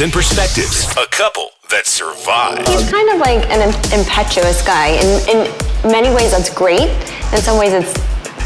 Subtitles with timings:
[0.00, 2.66] and perspectives, a couple that survive.
[2.66, 4.96] He's kind of like an impetuous guy.
[4.96, 5.38] In, in
[5.84, 6.88] many ways, that's great.
[7.32, 7.92] In some ways, it's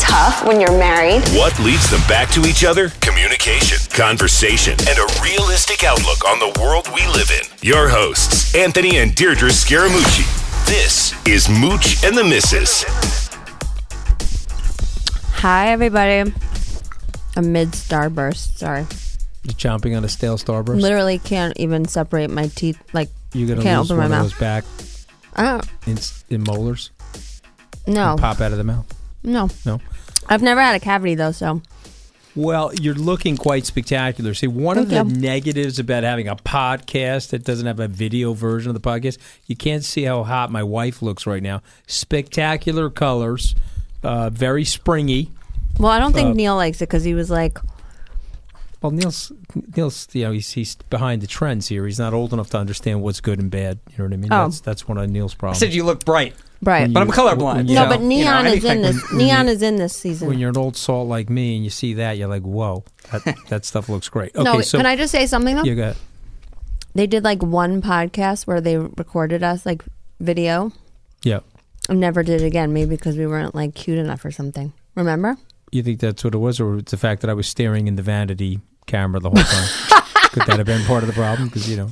[0.02, 1.22] tough when you're married.
[1.38, 2.88] What leads them back to each other?
[3.00, 7.46] Communication, conversation, and a realistic outlook on the world we live in.
[7.62, 10.26] Your hosts, Anthony and Deirdre Scaramucci.
[10.66, 12.82] This is Mooch and the Misses.
[15.40, 16.32] Hi, everybody.
[17.36, 18.58] A mid starburst.
[18.58, 18.86] Sorry.
[19.46, 20.80] You're chomping on a stale Starburst.
[20.80, 22.80] Literally can't even separate my teeth.
[22.92, 24.30] Like, You're gonna can't lose open my one of mouth.
[24.32, 24.64] those back
[25.36, 25.98] I in,
[26.34, 26.90] in molars.
[27.86, 28.12] No.
[28.12, 28.86] and pop out of the mouth.
[29.22, 29.48] No.
[29.64, 29.80] No.
[30.28, 31.62] I've never had a cavity though, so
[32.34, 34.34] Well, you're looking quite spectacular.
[34.34, 35.20] See, one of the Thank you.
[35.20, 39.54] negatives about having a podcast that doesn't have a video version of the podcast, you
[39.54, 41.62] can't see how hot my wife looks right now.
[41.86, 43.54] Spectacular colors,
[44.02, 45.30] uh, very springy.
[45.78, 47.58] well, I don't think Uh, Neil likes it because he was like,
[48.86, 49.32] Well, Neil's
[49.76, 51.86] Neil's you know he's he's behind the trends here.
[51.86, 53.80] He's not old enough to understand what's good and bad.
[53.90, 54.32] You know what I mean?
[54.32, 54.44] Oh.
[54.44, 55.58] That's that's one of Neil's I problems.
[55.58, 56.92] said you look bright, right.
[56.92, 57.56] but I'm colorblind.
[57.56, 59.12] when so, you- no, but you know, neon is in anything- this.
[59.12, 60.28] Neon is in this season.
[60.28, 63.34] when you're an old salt like me and you see that, you're like, whoa, that,
[63.48, 64.34] that stuff looks great.
[64.36, 65.64] Okay, no, so can I just say something though?
[65.64, 65.96] you got
[66.94, 69.82] They did like one podcast where they recorded us like
[70.20, 70.70] video
[71.24, 71.40] yeah.
[71.88, 72.72] and never did it again.
[72.72, 74.72] Maybe because we weren't like cute enough or something.
[74.94, 75.36] Remember?
[75.72, 77.96] You think that's what it was, or it's the fact that I was staring in
[77.96, 80.02] the vanity camera the whole time?
[80.32, 81.48] Could that have been part of the problem?
[81.48, 81.90] Because you know,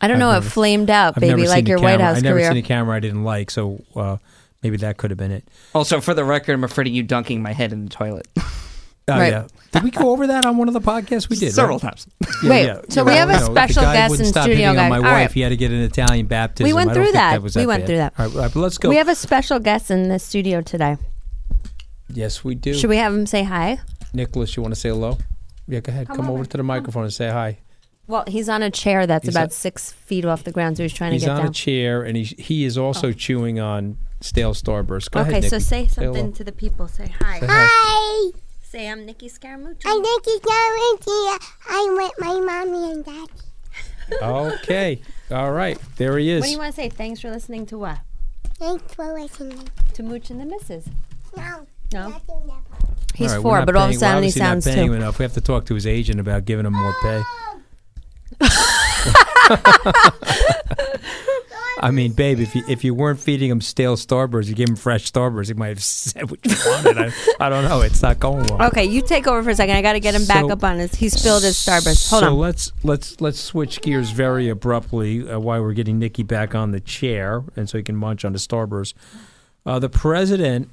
[0.00, 0.32] I don't I've know.
[0.32, 2.06] never- it flamed out, I've baby, like your a White camera.
[2.06, 2.48] House I've never career.
[2.50, 4.16] seen a camera I didn't like, so uh,
[4.62, 5.46] maybe that could have been it.
[5.74, 8.26] Also, for the record, I'm afraid of you dunking my head in the toilet
[9.08, 9.32] Oh, Right.
[9.32, 9.48] yeah.
[9.72, 11.52] Did we go over that on one of the podcasts we did?
[11.52, 11.90] several right?
[11.90, 12.06] times.
[12.44, 12.80] Yeah, Wait, yeah.
[12.88, 14.78] so Yeah, we have a you the special guy guest wouldn't in stop studio, hitting
[14.78, 15.02] on my guys.
[15.02, 15.10] wife.
[15.10, 15.32] All right.
[15.32, 16.68] He had to get an Italian baptism.
[16.68, 17.42] We went through think that.
[17.42, 17.86] was We that went bad.
[17.88, 18.12] through that.
[18.16, 18.88] All right, all right, but let's go.
[18.90, 20.98] We have a special guest in the studio today.
[22.08, 22.74] yes, we do.
[22.74, 23.80] Should we have him say hi?
[24.14, 25.18] Nicholas, you want to say hello?
[25.72, 26.06] Yeah, go ahead.
[26.08, 27.58] Come, over to the microphone and say hi.
[28.06, 30.82] Well, he's on a chair that's He's about on- six feet off the ground, so
[30.82, 31.38] he's trying He's to get down.
[31.38, 33.12] He's on a chair and he he is also oh.
[33.12, 35.10] chewing on stale Starburst.
[35.10, 36.12] Go okay, ahead, so say hello.
[36.12, 36.88] something to the people.
[36.88, 37.40] Say hi.
[37.40, 37.66] Say hi.
[37.70, 39.82] Hi, Say I'm Nikki Scaramucci.
[39.86, 41.38] I'm Nikki Garcia.
[41.70, 43.32] I'm with my mommy and daddy.
[44.20, 45.00] Okay.
[45.30, 45.78] All right.
[45.96, 46.40] There he is.
[46.40, 46.90] What do you want to say?
[46.90, 47.98] Thanks for listening to what?
[48.58, 49.68] Thanks for listening.
[49.94, 50.86] To Mooch and the Misses.
[51.34, 52.20] No, No?
[52.92, 53.16] Not doing that.
[53.18, 54.64] He's All right, we're four, not but all of a sudden he obviously not sounds
[54.66, 55.18] paying him enough.
[55.18, 57.22] We have to talk to his agent about giving him more pay.
[61.80, 64.76] I mean, babe, if you if you weren't feeding him stale Starburst, you gave him
[64.76, 66.96] fresh Starburst, he might have said what you wanted.
[66.98, 67.80] I, I don't know.
[67.80, 68.68] It's not going well.
[68.68, 69.74] Okay, you take over for a second.
[69.76, 70.94] I got to get him back So- up on his.
[70.94, 72.08] He spilled his Starburst.
[72.10, 72.38] Hold so on.
[72.38, 76.80] let's let's let's switch gears very abruptly uh, while we're getting Nikki back on the
[76.80, 78.94] chair, and so he can munch on the Starburst.
[79.66, 80.68] Uh, the president,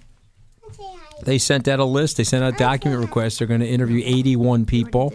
[1.23, 2.17] they sent out a list.
[2.17, 3.39] They sent out document requests.
[3.39, 5.13] They're going to interview 81 people.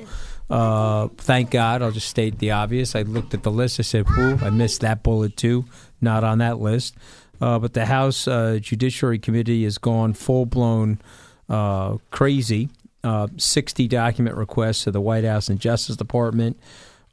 [0.50, 1.82] Uh, thank God.
[1.82, 2.94] I'll just state the obvious.
[2.94, 3.80] I looked at the list.
[3.80, 5.64] I said, "Whoo, I missed that bullet too.
[6.00, 6.94] Not on that list."
[7.40, 11.00] Uh, but the House uh, Judiciary Committee has gone full blown
[11.48, 12.68] uh, crazy.
[13.02, 16.58] Uh, 60 document requests to the White House and Justice Department.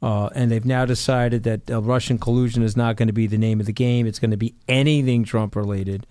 [0.00, 3.38] Uh, and they've now decided that uh, Russian collusion is not going to be the
[3.38, 4.06] name of the game.
[4.06, 6.06] It's going to be anything Trump related.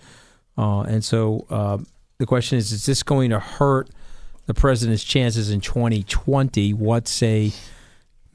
[0.58, 1.80] Uh, and so uh,
[2.22, 3.90] the question is is this going to hurt
[4.46, 6.72] the president's chances in 2020?
[6.74, 7.52] What say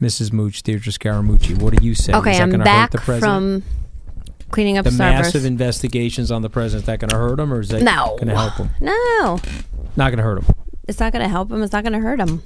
[0.02, 0.32] Mrs.
[0.32, 1.56] Mooch, Deirdre Scaramucci?
[1.62, 2.12] What do you say?
[2.12, 3.64] Okay, I'm back hurt the president?
[3.64, 4.98] from cleaning up the Starburst.
[4.98, 6.82] massive investigations on the president.
[6.82, 8.16] Is that going to hurt him or is that No.
[8.16, 8.70] going to help him?
[8.80, 9.38] no,
[9.96, 10.54] Not going to hurt him.
[10.88, 11.62] it's not going to help him.
[11.62, 12.42] It's not going to hurt him.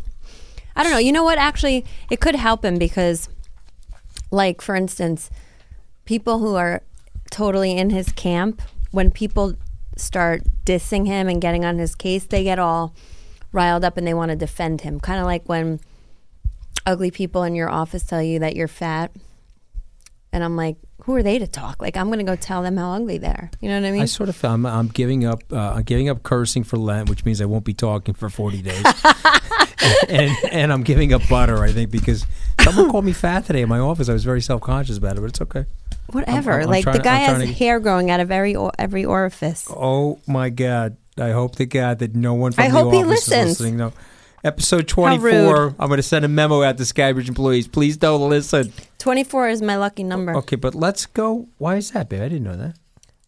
[0.76, 0.98] I don't know.
[0.98, 1.38] You know what?
[1.38, 3.30] Actually, it could help him because,
[4.30, 5.30] like, for instance,
[6.04, 6.82] people who are
[7.30, 8.60] totally in his camp,
[8.90, 9.54] when people
[10.00, 12.94] start dissing him and getting on his case, they get all
[13.52, 15.00] riled up and they want to defend him.
[15.00, 15.80] Kind of like when
[16.86, 19.12] ugly people in your office tell you that you're fat,
[20.32, 21.80] and I'm like, who are they to talk?
[21.82, 23.50] Like, I'm going to go tell them how ugly they are.
[23.60, 24.02] You know what I mean?
[24.02, 27.24] I sort of I'm, I'm giving up uh, I'm giving up cursing for Lent, which
[27.24, 28.84] means I won't be talking for 40 days.
[30.08, 32.26] and and I'm giving up butter, I think, because
[32.60, 34.08] someone called me fat today in my office.
[34.08, 35.66] I was very self conscious about it, but it's okay.
[36.12, 36.52] Whatever.
[36.52, 39.66] I'm- I'm like trying- the guy has to- hair growing out of every every orifice.
[39.70, 40.96] Oh my God!
[41.18, 43.48] I hope to God that no one from I the hope he office is listens.
[43.60, 43.76] listening.
[43.76, 43.92] No.
[44.42, 45.74] Episode 24.
[45.78, 47.68] I'm going to send a memo out to Skybridge employees.
[47.68, 48.72] Please don't listen.
[48.98, 51.46] 24 is my lucky number Okay, but let's go.
[51.58, 52.22] Why is that, babe?
[52.22, 52.76] I didn't know that.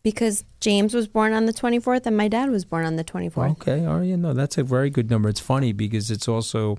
[0.02, 3.50] because James was born on the 24th and my dad was born on the 24th.
[3.52, 5.28] Okay, all right, yeah, no, that's a very good number.
[5.28, 6.78] It's funny because it's also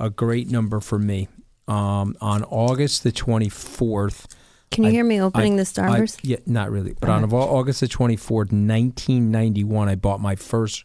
[0.00, 1.28] a great number for me.
[1.68, 4.26] Um, on August the 24th.
[4.70, 6.18] Can you I- hear me opening I- the Starburst?
[6.18, 6.94] I- yeah, not really.
[6.98, 10.84] But on Au- August the 24th, 1991, I bought my first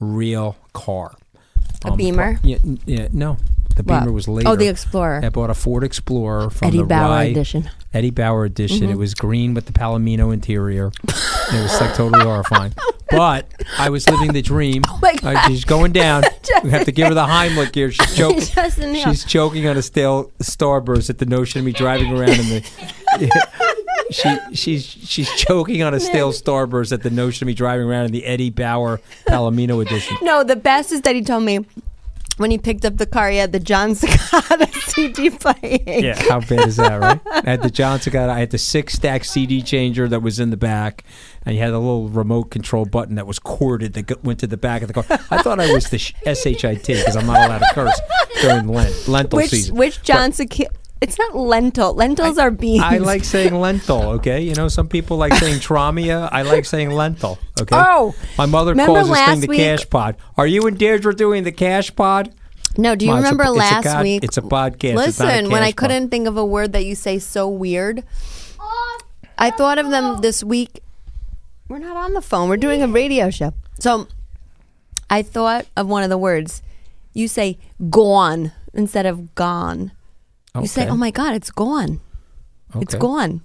[0.00, 1.16] real car.
[1.84, 2.38] A um, Beamer?
[2.42, 3.38] Yeah, yeah, no.
[3.76, 3.82] The?
[3.82, 4.48] Beamer was later.
[4.48, 5.20] Oh, the Explorer.
[5.24, 7.70] I bought a Ford Explorer from Eddie the Bauer Rye- edition.
[7.94, 8.88] Eddie Bauer edition.
[8.88, 8.92] Mhm.
[8.92, 10.92] It was green with the Palomino interior.
[11.08, 12.72] it was like totally horrifying.
[13.10, 13.46] But
[13.78, 14.82] I was living the dream.
[14.88, 15.48] Oh my Uh, God.
[15.48, 16.22] she's going down.
[16.64, 17.90] we have to give her the Heimlich here.
[17.90, 18.94] She's choking.
[18.94, 23.32] She's choking on a stale Starburst at the notion of me driving around in the.
[24.10, 28.06] she she's she's choking on a stale Starburst at the notion of me driving around
[28.06, 30.16] in the Eddie Bauer Palomino edition.
[30.22, 31.64] No, the best is that he told me
[32.42, 36.04] when he picked up the car, he had the John Secada CD playing.
[36.04, 37.20] Yeah, how bad is that, right?
[37.46, 40.50] I had the Johnson got I had the six stack CD changer that was in
[40.50, 41.04] the back,
[41.46, 44.56] and you had a little remote control button that was corded that went to the
[44.58, 45.04] back of the car.
[45.30, 48.00] I thought I was the sh- shit because I'm not allowed to curse
[48.42, 49.76] during Lent lentil Which season.
[49.76, 50.68] which John Secada?
[51.02, 51.94] It's not lentil.
[51.94, 52.82] Lentils are beans.
[52.84, 54.02] I like saying lentil.
[54.16, 56.28] Okay, you know some people like saying tramia.
[56.30, 57.38] I like saying lentil.
[57.60, 57.74] Okay.
[57.76, 60.16] Oh, my mother calls this thing the week- cash pod.
[60.36, 62.32] Are you and Deirdre doing the cash pod?
[62.78, 64.22] No, do you a- remember it's a last week?
[64.24, 65.06] it's a podcast.
[65.08, 65.76] It's a Listen, when I pod.
[65.76, 68.04] couldn't think of a word that you say so weird,
[69.36, 70.82] I thought of them this week.
[71.68, 72.48] We're not on the phone.
[72.48, 73.54] We're doing a radio show.
[73.80, 74.06] So
[75.10, 76.62] I thought of one of the words.
[77.12, 77.58] You say
[77.90, 79.90] gone instead of gone.
[80.60, 82.00] You say, "Oh my god, it's gone.
[82.76, 83.40] It's gone."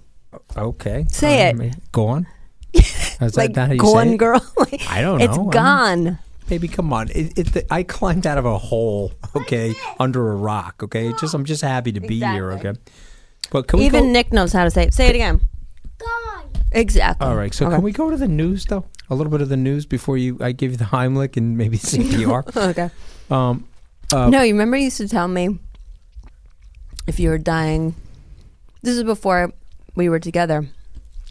[0.56, 1.06] Okay.
[1.10, 1.58] Say it.
[1.58, 2.26] Um, Go on.
[2.74, 4.18] Is that like not how you gone say it?
[4.18, 4.52] girl.
[4.88, 5.24] I don't know.
[5.24, 6.18] It's I don't- gone.
[6.48, 7.08] Baby, come on.
[7.10, 11.08] It, it, I climbed out of a hole, okay, under a rock, okay?
[11.08, 12.72] It's just I'm just happy to be here, okay?
[13.50, 14.94] But can we Even go, Nick knows how to say it.
[14.94, 15.40] Say it again.
[15.98, 16.48] Gone.
[16.72, 17.26] Exactly.
[17.26, 17.52] All right.
[17.52, 17.74] So Okay.
[17.76, 18.84] can we go to the news though?
[19.10, 21.76] A little bit of the news before you I give you the Heimlich and maybe
[21.78, 22.56] CPR.
[22.70, 22.90] okay.
[23.30, 23.66] um
[24.12, 25.58] uh, no, you remember you used to tell me
[27.08, 27.94] if you were dying.
[28.82, 29.52] This is before
[29.96, 30.66] we were together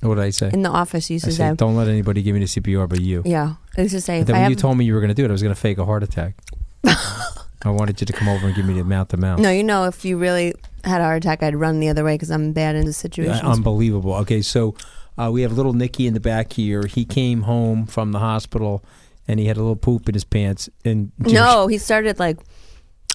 [0.02, 0.50] what did I say?
[0.54, 1.10] in the office.
[1.10, 3.24] You used I to said, say, don't let anybody give me the CPR but you.
[3.26, 5.00] "Yeah." I used to say, And then I when have, you told me you were
[5.00, 6.36] going to do it, I was going to fake a heart attack.
[6.84, 9.40] I wanted you to come over and give me the mouth to mouth.
[9.40, 10.54] no, you know, if you really
[10.84, 12.92] had a heart attack, I'd run the other way because I'm bad in the Yeah,
[12.94, 13.42] situations.
[13.44, 14.14] unbelievable.
[14.16, 14.76] Okay, so
[15.18, 16.86] uh, we have little Nicky in the back here.
[16.86, 18.84] He came home from the hospital
[19.28, 20.70] and he had a little poop in his pants.
[20.86, 22.38] And no, he started like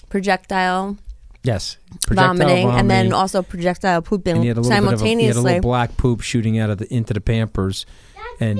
[0.09, 0.97] projectile
[1.43, 5.01] yes, projectile vomiting, and then also projectile pooping and he had a little bit of
[5.01, 5.43] a, he had a simultaneously.
[5.43, 7.85] little black poop shooting out of the into the Pampers,
[8.39, 8.59] and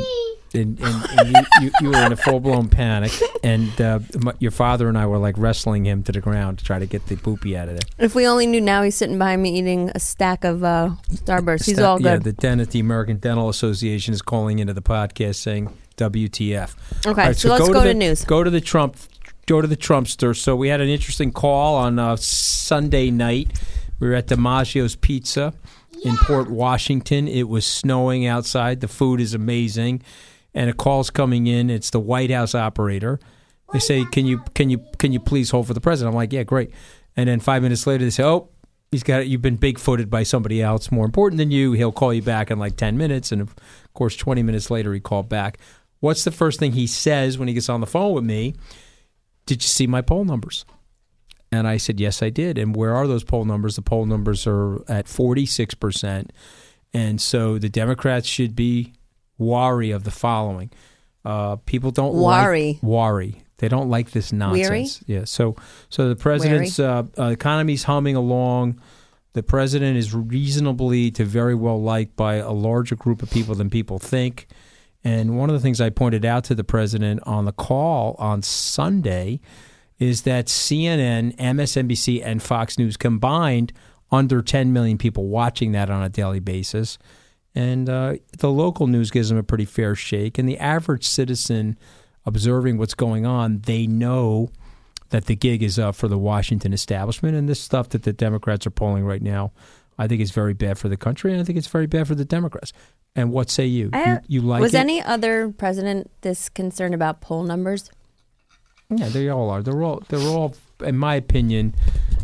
[0.56, 3.12] and, and, and you, you, you were in a full blown panic,
[3.44, 6.66] and uh, my, your father and I were like wrestling him to the ground to
[6.66, 8.06] try to get the poopy out of there.
[8.06, 11.66] if we only knew now, he's sitting behind me eating a stack of uh, Starburst.
[11.66, 12.24] He's Sta- all Yeah, good.
[12.26, 16.76] the dentist, the American Dental Association, is calling into the podcast saying WTF.
[17.00, 18.24] Okay, All right, so let's go to the, news.
[18.26, 18.96] Go to the Trump.
[19.46, 20.36] Go to the Trumpster.
[20.36, 23.60] So we had an interesting call on uh, Sunday night.
[24.00, 25.54] We were at DiMaggio's Pizza
[26.04, 27.28] in Port Washington.
[27.28, 28.80] It was snowing outside.
[28.80, 30.02] The food is amazing,
[30.54, 31.70] and a call's coming in.
[31.70, 33.20] It's the White House operator.
[33.74, 36.32] They say, "Can you can you can you please hold for the president?" I'm like,
[36.32, 36.72] "Yeah, great."
[37.18, 38.50] And then five minutes later, they say, "Oh,
[38.92, 41.74] he's got you've been bigfooted by somebody else more important than you.
[41.74, 43.56] He'll call you back in like ten minutes." And of
[43.94, 45.58] course, twenty minutes later, he called back.
[46.00, 48.56] What's the first thing he says when he gets on the phone with me?
[49.46, 50.66] Did you see my poll numbers?
[51.52, 52.58] And I said, Yes, I did.
[52.58, 53.76] And where are those poll numbers?
[53.76, 56.30] The poll numbers are at 46%.
[56.94, 58.94] And so the Democrats should be
[59.38, 60.72] wary of the following.
[61.26, 62.74] Uh, people don't Wary.
[62.74, 63.44] like worry.
[63.58, 65.04] They don't like this nonsense.
[65.08, 65.24] Yeah.
[65.26, 65.56] So,
[65.90, 68.82] so the president's uh, uh, economy's humming along.
[69.34, 73.70] The president is reasonably to very well liked by a larger group of people than
[73.70, 74.48] people think.
[75.04, 78.42] And one of the things I pointed out to the president on the call on
[78.42, 79.42] Sunday
[80.00, 83.74] is that CNN, MSNBC, and Fox News combined
[84.12, 86.98] under 10 million people watching that on a daily basis.
[87.56, 90.38] And uh, the local news gives them a pretty fair shake.
[90.38, 91.78] And the average citizen
[92.26, 94.50] observing what's going on, they know
[95.10, 98.66] that the gig is up for the Washington establishment, and this stuff that the Democrats
[98.66, 99.52] are polling right now,
[99.98, 102.16] I think it's very bad for the country, and I think it's very bad for
[102.16, 102.74] the Democrats.
[103.16, 103.90] And what say you?
[103.94, 104.80] I- you, you like was it?
[104.80, 107.92] any other president this concerned about poll numbers?
[108.90, 109.62] Yeah, they all are.
[109.64, 110.04] They're all.
[110.10, 110.56] They're all.
[110.84, 111.74] In my opinion,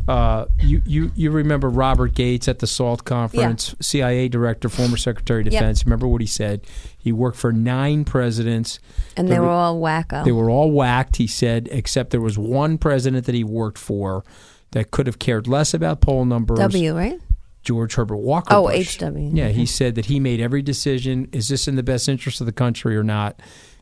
[0.08, 5.42] uh, you you you remember Robert Gates at the SALT conference, CIA director, former Secretary
[5.42, 5.54] of Yep.
[5.62, 5.86] Defense.
[5.86, 6.62] Remember what he said?
[6.98, 8.80] He worked for nine presidents.
[9.16, 10.26] And The they re- were all wacko.
[10.26, 11.16] They were all whacked.
[11.16, 14.24] He said, except there was one president that he worked for
[14.72, 16.60] that could have cared less about poll numbers.
[16.60, 17.20] W, right?
[17.70, 18.52] George Herbert Walker.
[18.56, 18.98] Oh, Bush.
[18.98, 19.30] HW.
[19.36, 21.30] Yeah, he said that he made every decision.
[21.32, 23.40] Is this in the best interest of the country or not?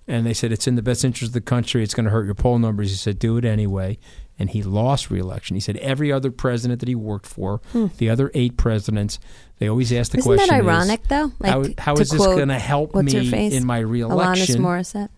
[0.10, 1.84] And they said it's in the best interest of the country.
[1.84, 2.90] It's going to hurt your poll numbers.
[2.90, 3.98] He said do it anyway,
[4.38, 5.56] and he lost reelection.
[5.56, 7.62] He said every other president that he worked for,
[7.98, 9.20] the other eight presidents,
[9.60, 10.32] they always asked the Hmm.
[10.32, 11.32] Isn't question: that is, ironic, though?
[11.40, 13.16] Like, how to is this going to help me
[13.56, 14.62] in my Alanis reelection?
[14.62, 15.10] Morissette.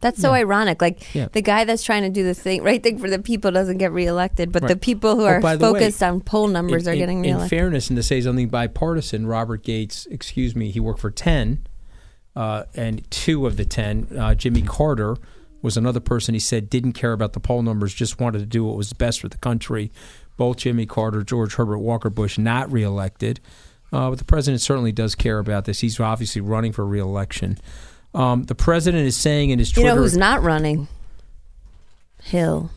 [0.00, 0.80] That's so ironic.
[0.80, 1.26] Like Yeah.
[1.32, 3.90] the guy that's trying to do the thing, right thing for the people doesn't get
[3.92, 6.90] reelected, but the people who Oh, are by the way, focused on poll numbers in,
[6.90, 7.50] are in- getting in reelected.
[7.50, 11.66] fairness, and to say something bipartisan, Robert Gates, excuse me, he worked for ten,
[12.36, 15.16] uh, and two of the ten, uh, Jimmy Carter
[15.62, 16.32] was another person.
[16.34, 19.20] He said didn't care about the poll numbers, just wanted to do what was best
[19.20, 19.90] for the country.
[20.36, 23.40] Both Jimmy Carter, George Herbert Walker Bush, not reelected,
[23.92, 25.80] uh, but the president certainly does care about this.
[25.80, 27.58] He's obviously running for reelection.
[28.14, 29.88] Um, the president is saying in his Twitter.
[29.88, 30.88] you know who's not running?
[32.22, 32.70] Hill.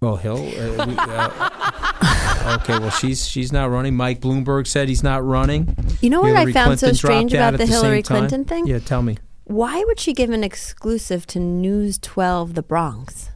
[0.00, 0.36] well, Hill.
[0.36, 3.94] Uh, we, uh, okay, well, she's she's not running.
[3.96, 5.76] Mike Bloomberg said he's not running.
[6.00, 8.18] You know what I Hillary found so strange about the Hillary time?
[8.18, 8.66] Clinton thing?
[8.66, 9.18] Yeah, tell me.
[9.44, 13.30] Why would she give an exclusive to News 12 The Bronx?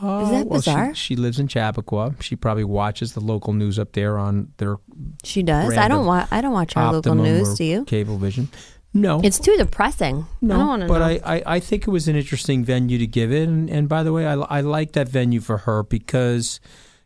[0.00, 0.94] Oh, Is that well, she- bizarre?
[0.94, 2.14] She, lives in Chappaqua.
[2.20, 4.76] She probably watches the local news up there on their.
[5.24, 5.76] She does.
[5.76, 7.54] I don't of wa- I don't watch our local news.
[7.54, 7.84] Do you?
[7.84, 8.46] Cablevision.
[8.94, 10.26] No, It's too depressing.
[10.42, 11.04] I don't but know.
[11.04, 13.46] I, I, I think it was an interesting venue to give it.
[13.48, 16.58] And, and by the way, I, I like that venue for her because,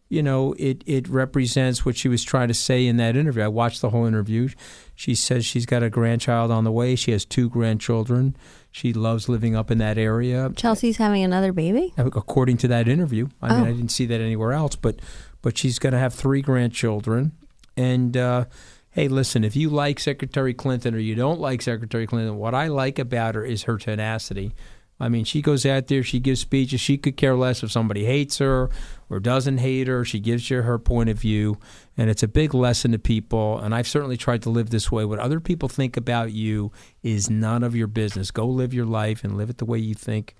[0.08, 3.42] you know, it, it represents what she was trying to say in that interview.
[3.42, 4.48] I watched the whole interview.
[4.94, 6.94] She says she's got a grandchild on the way.
[6.94, 8.36] She has two grandchildren.
[8.70, 10.50] She loves living up in that area.
[10.54, 11.92] Chelsea's having another baby.
[11.98, 13.28] according to that interview.
[13.42, 13.68] I mean, Oh.
[13.68, 15.00] I didn't see that anywhere else, but
[15.42, 17.32] but she's going to have three grandchildren.
[17.76, 18.44] And uh,
[18.92, 22.68] hey, listen, if you like Secretary Clinton or you don't like Secretary Clinton, what I
[22.68, 24.54] like about her is her tenacity.
[25.00, 26.80] I mean, she goes out there, she gives speeches.
[26.80, 28.70] She could care less if somebody hates her
[29.10, 30.04] or doesn't hate her.
[30.04, 31.58] She gives you her point of view,
[31.96, 33.58] and it's a big lesson to people.
[33.58, 35.04] And I've certainly tried to live this way.
[35.04, 36.70] What other people think about you
[37.02, 38.30] is none of your business.
[38.30, 40.36] Go live your life and live it the way you think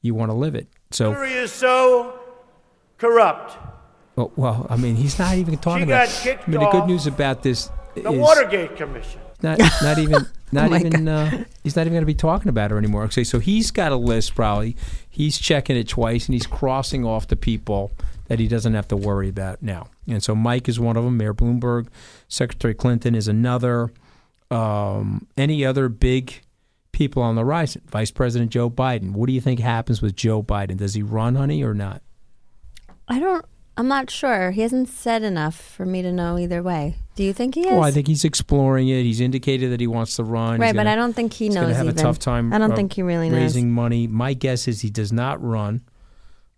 [0.00, 0.68] you want to live it.
[0.92, 2.16] So Hillary is so
[2.98, 3.56] corrupt.
[4.14, 6.06] well, well, I mean, he's not even talking She about.
[6.06, 9.20] got kicked I mean, the good news about this The is Watergate Commission.
[9.42, 12.70] not not even not Oh even uh, he's not even going to be talking about
[12.70, 13.04] her anymore.
[13.04, 14.76] Okay, so he's got a list probably.
[15.08, 17.92] He's checking it twice and he's crossing off the people
[18.28, 19.88] that he doesn't have to worry about now.
[20.08, 21.16] And so Mike is one of them.
[21.16, 21.88] Mayor Bloomberg,
[22.28, 23.90] Secretary Clinton is another.
[24.50, 26.40] Um, any other big
[26.92, 27.76] people on the rise?
[27.86, 29.12] Vice President Joe Biden.
[29.12, 30.76] What do you think happens with Joe Biden?
[30.76, 32.02] Does he run, honey, or not?
[33.08, 33.44] I don't.
[33.76, 34.52] I'm not sure.
[34.52, 36.96] He hasn't said enough for me to know either way.
[37.16, 37.66] Do you think he is?
[37.72, 39.02] Well, I think he's exploring it.
[39.02, 40.60] He's indicated that he wants to run.
[40.60, 41.74] right, but gonna- I don't think he he's knows.
[41.76, 41.98] have even.
[41.98, 42.52] a tough time.
[42.52, 43.40] I don't uh, think he really knows.
[43.40, 44.06] raising money.
[44.06, 45.82] My guess is he does not run.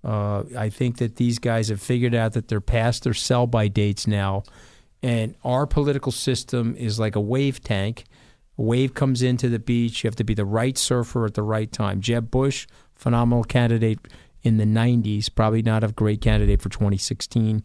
[0.04, 3.68] Uh, I think that these guys have figured out that they're past their sell by
[3.68, 4.44] dates now,
[5.02, 8.04] and our political system is like a wave tank.
[8.58, 10.04] A wave comes into the beach.
[10.04, 12.00] You have to be the right surfer at the right time.
[12.00, 13.98] Jeb Bush, phenomenal candidate
[14.46, 17.64] in the '90s, probably not a great candidate for 2016.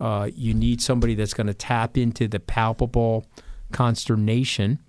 [0.00, 3.26] Uh, you need somebody that's going to tap into the palpable
[3.72, 4.80] consternation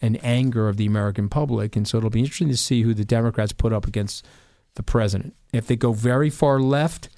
[0.00, 1.76] and anger of the American public.
[1.76, 4.26] And so it'll be interesting to see who the Democrats put up against
[4.74, 5.34] the president.
[5.52, 7.08] If they go very far left,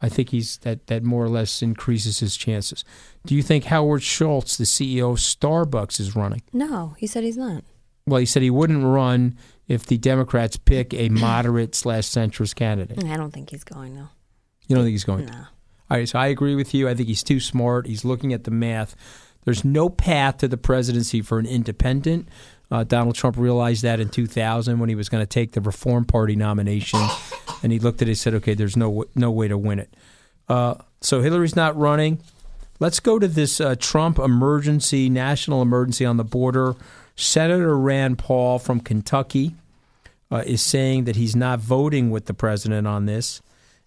[0.00, 2.84] I think he's that that more or less increases his chances.
[3.26, 6.42] Do you think Howard Schultz, the CEO of Starbucks, is running?
[6.52, 7.64] No, he said he's not.
[8.06, 13.02] Well, he said he wouldn't run if the Democrats pick a moderate slash centrist candidate.
[13.04, 14.08] I don't think he's going though.
[14.68, 15.26] You don't think he's going?
[15.26, 15.46] No.
[15.90, 16.88] All right, so I agree with you.
[16.88, 17.86] I think he's too smart.
[17.86, 18.96] He's looking at the math.
[19.44, 22.28] There's no path to the presidency for an independent.
[22.70, 26.06] Uh, Donald Trump realized that in 2000 when he was going to take the Reform
[26.06, 27.00] Party nomination,
[27.62, 29.78] and he looked at it and said, "Okay, there's no w- no way to win
[29.80, 29.94] it."
[30.48, 32.20] Uh, so Hillary's not running.
[32.80, 36.74] Let's go to this uh, Trump emergency, national emergency on the border.
[37.16, 39.54] Senator Rand Paul from Kentucky
[40.30, 43.42] uh, is saying that he's not voting with the president on this,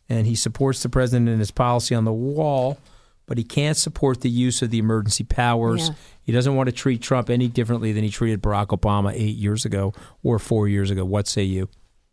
[0.08, 2.78] and he supports the president and his policy on the wall,
[3.26, 5.90] but he can't support the use of the emergency powers.
[5.90, 5.96] Yeah.
[6.22, 9.66] He doesn't want to treat Trump any differently than he treated Barack Obama eight years
[9.66, 11.04] ago or four years ago.
[11.04, 11.70] What say you?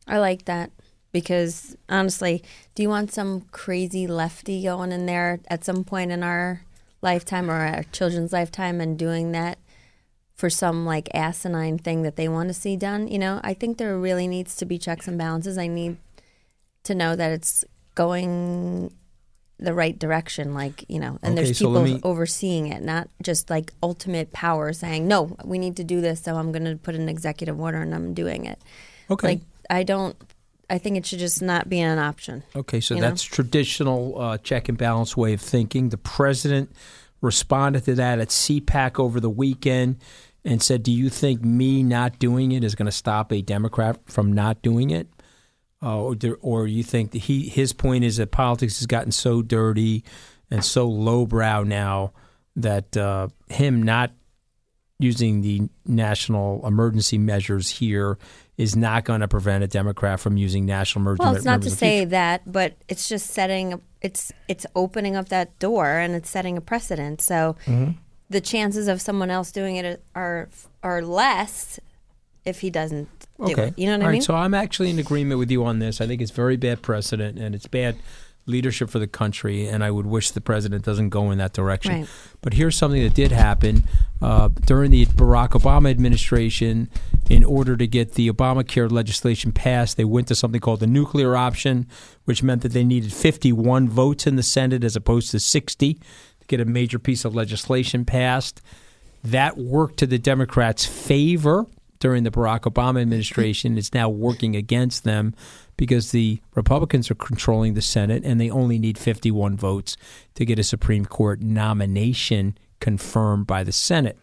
[0.07, 0.71] I like that.
[1.12, 2.42] Because honestly,
[2.75, 6.64] do you want some crazy lefty going in there at some point in our
[7.02, 9.59] lifetime or our children's lifetime and doing that
[10.43, 13.07] for some like asinine thing that they want to see done?
[13.07, 15.57] You know, I think there really needs to be checks and balances.
[15.57, 15.99] I need
[16.83, 18.93] to know that it's going
[19.61, 23.09] the right direction like you know and Okay, there's so people me- overseeing it not
[23.23, 26.75] just like ultimate power saying no we need to do this so i'm going to
[26.75, 28.59] put an executive order and i'm doing it
[29.09, 29.29] Okay.
[29.29, 30.17] like i don't
[30.69, 33.07] i think it should just not be an option Okay, so you know?
[33.07, 35.91] that's traditional uh, check and balance way of thinking.
[35.91, 36.73] The president
[37.21, 39.99] responded to that at CPAC over the weekend
[40.45, 43.99] and said, "Do you think me not doing it is going to stop a Democrat
[44.07, 45.09] from not doing it?"
[45.83, 49.43] Uh, or, or you think that he his point is that politics has gotten so
[49.43, 50.05] dirty
[50.51, 52.13] and so lowbrow now
[52.55, 54.13] that uh, him not
[54.99, 58.17] using the national emergency measures here
[58.57, 61.71] is not going to prevent a Democrat from using national emergency well it's not to
[61.71, 61.79] the future.
[61.79, 66.57] say that but it's just setting it's it's opening up that door and it's setting
[66.57, 67.97] a precedent so Mhm.
[68.33, 70.49] The chances of someone else doing it are
[70.83, 71.79] are less
[72.45, 73.09] if he doesn't
[73.39, 73.69] do Okay.
[73.69, 75.65] it you know what All i right, mean So I'm actually in agreement with you
[75.65, 76.01] on this.
[76.01, 77.97] I think it's very bad precedent and it's bad
[78.47, 79.69] leadership for the country.
[79.69, 81.93] And I would wish the president doesn't go in that direction.
[81.93, 82.09] Right.
[82.41, 83.85] But here's something that did happen
[84.21, 86.89] uh, during the Barack Obama administration.
[87.31, 91.37] In order to get the Obamacare legislation passed, they went to something called the nuclear
[91.37, 91.87] option,
[92.25, 96.01] which meant that they needed 51 votes in the Senate as opposed to 60 to
[96.53, 98.61] get a major piece of legislation passed.
[99.25, 101.67] That worked to the Democrats' favor
[101.99, 103.79] during the Barack Obama administration.
[103.79, 105.35] It's now working against them
[105.79, 109.97] because the Republicans are controlling the Senate and they only need 51 votes
[110.35, 114.19] to get a Supreme Court nomination confirmed by the Senate.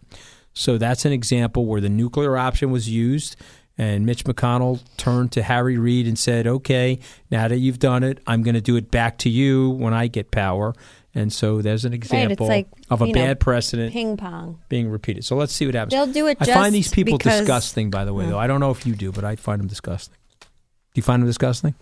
[0.53, 3.37] So that's an example where the nuclear option was used.
[3.75, 6.99] And Mitch McConnell turned to Harry Reid and said, okay,
[7.31, 10.07] now that you've done it, I'm going to do it back to you when I
[10.07, 10.75] get power.
[11.19, 14.61] And so there's an right example like of a you know, bad precedent ping pong
[14.69, 15.25] being repeated.
[15.25, 15.91] So let's see what happens.
[15.91, 18.39] They'll do it I find these people because- disgusting, by the way, though.
[18.39, 20.15] I don't know if you do, but I find them disgusting.
[20.39, 20.47] Do
[20.95, 21.75] you find them disgusting?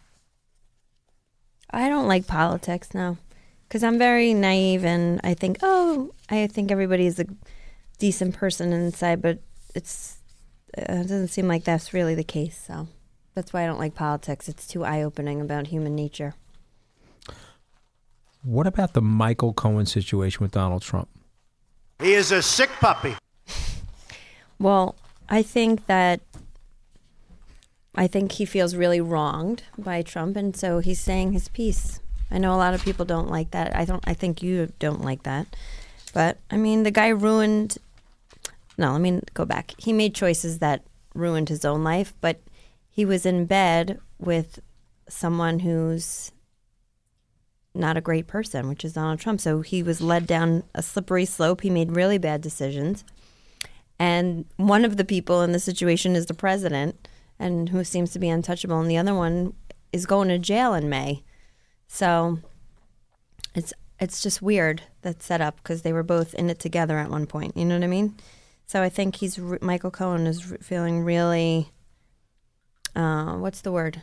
[1.70, 3.18] I don't like politics now
[3.68, 7.26] because I'm very naive and I think, oh, I think everybody's a
[8.00, 9.40] decent person inside, but
[9.76, 10.18] it's
[10.78, 12.62] uh, it doesn't seem like that's really the case.
[12.66, 12.88] So
[13.36, 14.50] that's why I don't like politics.
[14.50, 16.34] It's too eye opening about human nature.
[18.44, 21.10] What about the Michael Cohen situation with Donald Trump?
[22.00, 23.16] He is a sick puppy.
[24.60, 24.96] Well,
[25.30, 26.22] I think that
[27.94, 32.00] I think he feels really wronged by Trump, and so he's saying his piece.
[32.32, 33.76] I know a lot of people don't like that.
[33.76, 34.04] I don't.
[34.08, 35.56] I think you don't like that,
[36.14, 37.78] but I mean, the guy ruined.
[38.78, 39.74] No, let me go back.
[39.78, 42.40] He made choices that ruined his own life, but
[42.90, 44.60] he was in bed with
[45.10, 46.32] someone who's
[47.78, 49.40] not a great person, which is Donald Trump.
[49.40, 51.62] So he was led down a slippery slope.
[51.62, 53.04] He made really bad decisions.
[54.00, 57.08] And one of the people in the situation is the president,
[57.40, 59.54] and who seems to be untouchable, and the other one
[59.92, 61.24] is going to jail in May.
[61.88, 62.40] So
[63.56, 67.10] it's it's just weird that set up because they were both in it together at
[67.10, 67.58] one point.
[67.58, 68.16] You know what I mean?
[68.68, 71.72] So I think he's Michael Cohen is feeling really.
[72.96, 74.02] Uh, what's the word?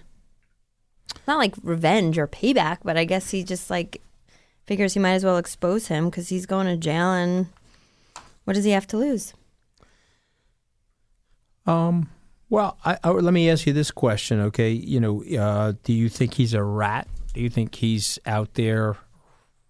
[1.26, 4.02] Not like revenge or payback, but I guess he just like
[4.66, 7.46] figures he might as well expose him because he's going to jail, and
[8.44, 9.34] what does he have to lose?
[11.66, 12.10] Um,
[12.50, 14.70] well, I, I, let me ask you this question, okay?
[14.70, 17.08] You know, uh, do you think he's a rat?
[17.32, 18.96] Do you think he's out there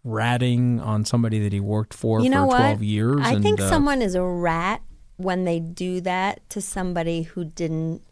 [0.02, 2.58] ratting on somebody that he worked for you know for what?
[2.58, 3.20] 12 years?
[3.22, 4.82] I and, think uh, someone is a rat
[5.16, 8.02] when they do that to somebody who didn't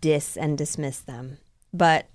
[0.00, 1.38] diss and dismiss them.
[1.74, 2.06] But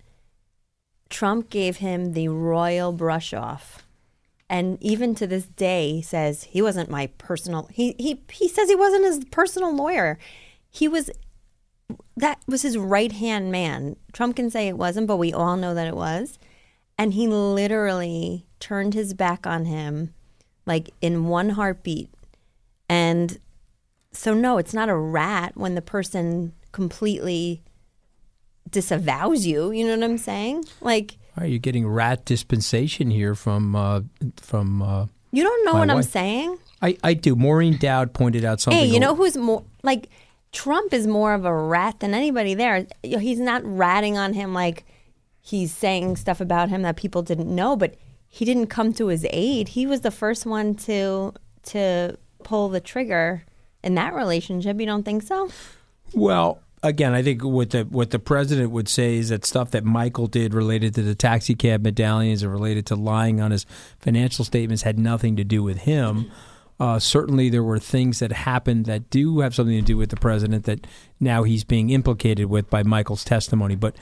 [1.10, 3.84] Trump gave him the royal brush off.
[4.50, 8.68] And even to this day he says he wasn't my personal he he he says
[8.70, 10.18] he wasn't his personal lawyer.
[10.72, 11.12] He was
[12.18, 13.96] that was his right hand man.
[14.14, 16.40] Trump can say it wasn't, but we all know that it was.
[16.98, 20.14] And he literally turned his back on him
[20.66, 22.10] like in one heartbeat.
[22.88, 23.40] And
[24.12, 27.64] so, no, it's not a rat when the person completely
[28.72, 29.72] disavows you.
[29.72, 30.66] You know what I'm saying?
[30.82, 34.02] Like, Are you getting rat dispensation here from uh,
[34.38, 34.82] from?
[34.82, 36.58] Uh, you don't know what I'm saying?
[36.82, 37.36] I I do.
[37.36, 38.80] Maureen Dowd pointed out something.
[38.80, 40.10] Hey, you know who's more like
[40.52, 42.88] Trump is more of a rat than anybody there.
[43.04, 44.86] He's not ratting on him like
[45.42, 47.96] he's saying stuff about him that people didn't know, but
[48.28, 49.70] he didn't come to his aid.
[49.70, 53.44] He was the first one to to pull the trigger
[53.84, 54.80] in that relationship.
[54.80, 55.50] You don't think so?
[56.14, 59.84] Well, again, I think what the what the president would say is that stuff that
[59.84, 63.66] Michael did related to the taxi cab medallions and related to lying on his
[64.00, 66.32] financial statements had nothing to do with him.
[66.80, 70.16] Uh, certainly, there were things that happened that do have something to do with the
[70.16, 70.88] president that
[71.20, 73.76] now he's being implicated with by Michael's testimony.
[73.76, 73.98] But,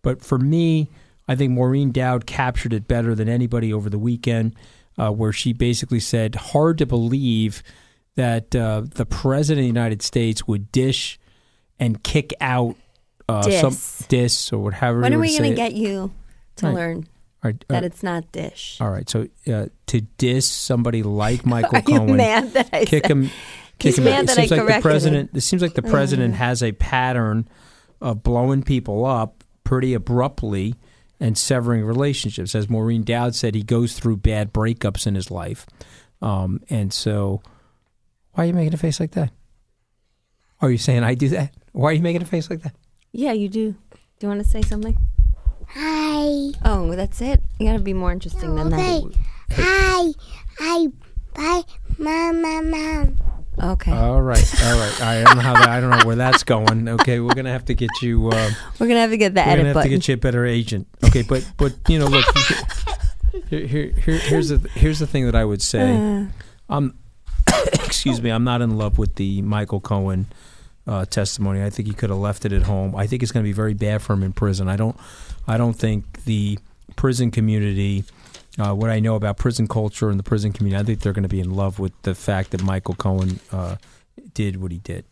[0.00, 0.88] but for me,
[1.26, 4.54] I think Maureen Dowd captured it better than anybody over the weekend,
[4.96, 7.64] uh, where she basically said, "Hard to believe
[8.14, 11.18] that uh, the president of the United States would dish
[11.80, 12.76] and kick out
[13.28, 14.04] uh, some Dis.
[14.08, 16.12] dis or whatever." When you are we going to get you
[16.56, 16.74] to Right.
[16.74, 17.08] learn
[17.42, 18.76] right, that uh, it's not dish?
[18.80, 22.84] all right, so uh, to diss somebody like Michael Are you Cohen, mad that I
[22.84, 23.30] kick said- him,
[23.80, 24.04] kick him.
[24.04, 25.30] mad it that seems I like the president.
[25.30, 25.36] him.
[25.38, 27.48] It seems like the president has a pattern
[28.00, 30.74] of blowing people up pretty abruptly
[31.18, 32.54] and severing relationships.
[32.54, 35.66] As Maureen Dowd said, he goes through bad breakups in his life,
[36.22, 37.40] um, and so
[38.32, 39.30] why are you making a face like that?
[40.60, 41.54] Are you saying I do that?
[41.72, 42.74] Why are you making a face like that?
[43.12, 43.72] Yeah, you do.
[43.92, 44.96] Do you want to say something?
[45.68, 46.50] Hi.
[46.64, 47.42] Oh, that's it.
[47.58, 49.00] You got to be more interesting than Okay.
[49.00, 49.16] that.
[49.52, 50.12] Hi.
[50.58, 50.86] Hi.
[51.34, 51.62] Bye.
[51.98, 53.16] Mom, mom, mom.
[53.62, 53.92] Okay.
[53.92, 55.00] All right, all right.
[55.02, 55.68] I don't know how that.
[55.68, 56.88] I don't know where that's going.
[56.88, 58.28] Okay, we're gonna have to get you.
[58.28, 59.90] Uh, We're gonna have to get the we're gonna have button.
[59.90, 60.88] to get you a better agent.
[61.04, 62.24] Okay, but but you know, look.
[63.48, 65.94] Here, here, here, here's the here's the thing that I would say.
[65.94, 66.24] Uh.
[66.74, 66.94] Um,
[67.74, 68.30] excuse me.
[68.30, 70.26] I'm not in love with the Michael Cohen
[70.90, 71.62] uh, testimony.
[71.62, 72.96] I think he could have left it at home.
[72.96, 74.68] I think it's going to be very bad for him in prison.
[74.68, 74.96] I don't.
[75.46, 76.58] I don't think the
[76.96, 78.04] prison community.
[78.58, 81.22] Uh, what I know about prison culture and the prison community, I think they're going
[81.22, 83.76] to be in love with the fact that Michael Cohen uh,
[84.34, 85.04] did what he did.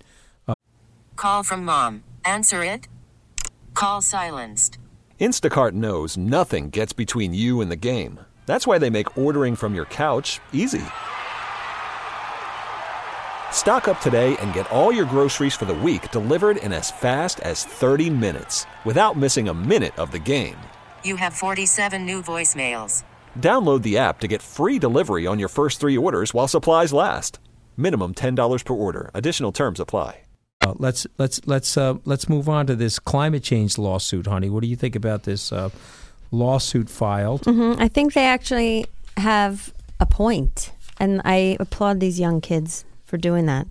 [1.14, 2.03] Call from mom.
[2.25, 2.88] Answer it.
[3.75, 4.79] Call silenced.
[5.21, 8.21] Instacart knows nothing gets between you and the game.
[8.47, 10.83] That's why they make ordering from your couch easy.
[13.51, 17.41] Stock up today and get all your groceries for the week delivered in as fast
[17.41, 20.57] as 30 minutes without missing a minute of the game.
[21.05, 23.03] You have 47 new voicemails.
[23.39, 27.39] Download the app to get free delivery on your first three orders while supplies last.
[27.77, 29.11] Minimum $10 per order.
[29.13, 30.21] Additional terms apply.
[30.61, 34.51] Uh, let's let's let's uh, let's move on to this climate change lawsuit, honey.
[34.51, 35.71] What do you think about this uh,
[36.33, 37.45] lawsuit filed?
[37.45, 43.16] hmm I think they actually have a point, and I applaud these young kids for
[43.16, 43.66] doing that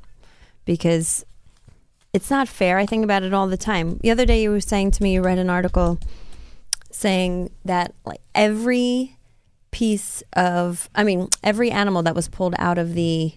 [0.66, 1.26] because
[2.12, 2.78] it's not fair.
[2.78, 4.00] I think about it all the time.
[4.00, 6.00] The other day, you were saying to me you read an article
[6.92, 9.16] saying that like every
[9.72, 13.34] piece of, I mean, every animal that was pulled out of the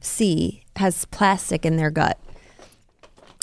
[0.00, 2.18] sea has plastic in their gut.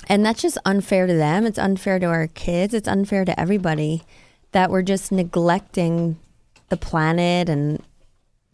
[0.08, 1.46] And that's just unfair to them.
[1.46, 2.74] It's unfair to our kids.
[2.74, 4.04] It's unfair to everybody
[4.52, 6.20] that we're just neglecting
[6.70, 7.82] the planet and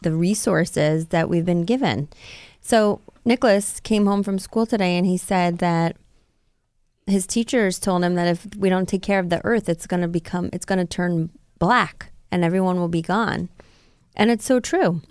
[0.02, 2.08] the resources that we've been given.
[2.60, 5.96] So, Nicholas came home from school today and he said that
[7.06, 10.00] his teachers told him that if we don't take care of the earth, it's going
[10.00, 13.50] to become, it's going to turn black and everyone will be gone.
[14.16, 15.02] And it's so true.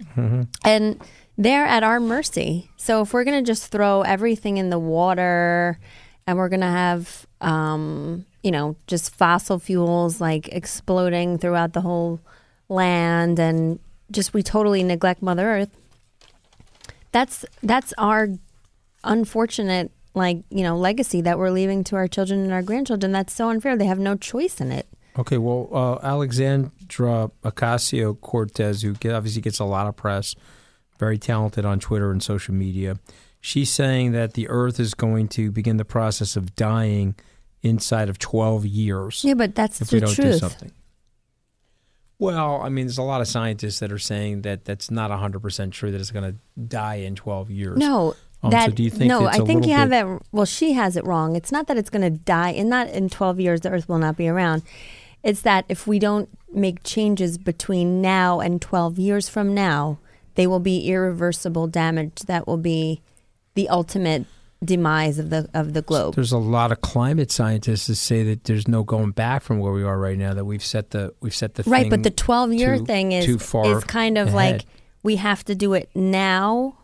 [0.63, 0.99] And
[1.37, 2.71] they're at our mercy.
[2.75, 5.79] So if we're going to just throw everything in the water
[6.25, 11.81] and we're going to have, um, you know, just fossil fuels like exploding throughout the
[11.81, 12.19] whole
[12.67, 15.69] land and just we totally neglect Mother Earth,
[17.11, 18.29] that's that's our
[19.03, 23.33] unfortunate like you know legacy that we're leaving to our children and our grandchildren that's
[23.33, 24.87] so unfair they have no choice in it
[25.19, 30.35] Okay, well, uh, Alexandra Ocasio Cortez, who obviously gets a lot of press,
[30.99, 32.99] very talented on Twitter and social media,
[33.41, 37.15] she's saying that the Earth is going to begin the process of dying
[37.63, 39.23] inside of 12 years.
[39.25, 40.71] yeah but that's if the we don't do truth something.
[42.19, 45.71] Well, I mean, there's a lot of scientists that are saying that that's not 100%
[45.71, 47.77] true, that it's going to die in 12 years.
[47.77, 50.45] no Um, that so do you think no i think you have bit- it well
[50.45, 53.39] she has it wrong it's not that it's going to die and not in 12
[53.39, 54.61] years the earth will not be around
[55.23, 59.97] it's that if we don't make changes between now and 12 years from now
[60.35, 63.01] they will be irreversible damage that will be
[63.55, 64.25] the ultimate
[64.63, 68.45] demise of the of the globe There's a lot of climate scientists that say that
[68.45, 70.33] there's no going back from where we are right now.
[70.33, 73.11] That we've set the we've set the right thing but the 12 year too- thing
[73.11, 74.35] is too far is kind of ahead.
[74.35, 74.65] like
[75.03, 76.75] we have to do it now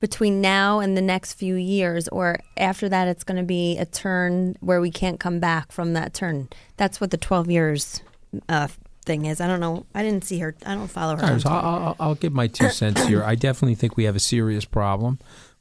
[0.00, 3.84] between now and the next few years or after that it's going to be a
[3.84, 8.02] turn where we can't come back from that turn that's what the 12 years
[8.48, 8.66] uh,
[9.04, 11.50] thing is i don't know i didn't see her i don't follow her right, so
[11.50, 13.22] I'll, I'll, I'll give my two cents here.
[13.22, 15.18] I definitely think we have a serious problem.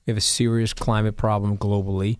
[0.09, 2.17] We have a serious climate problem globally,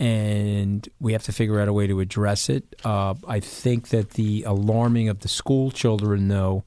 [0.00, 2.64] and we have to figure out a way to address it.
[2.84, 6.64] Uh, I think that the alarming of the school children, though,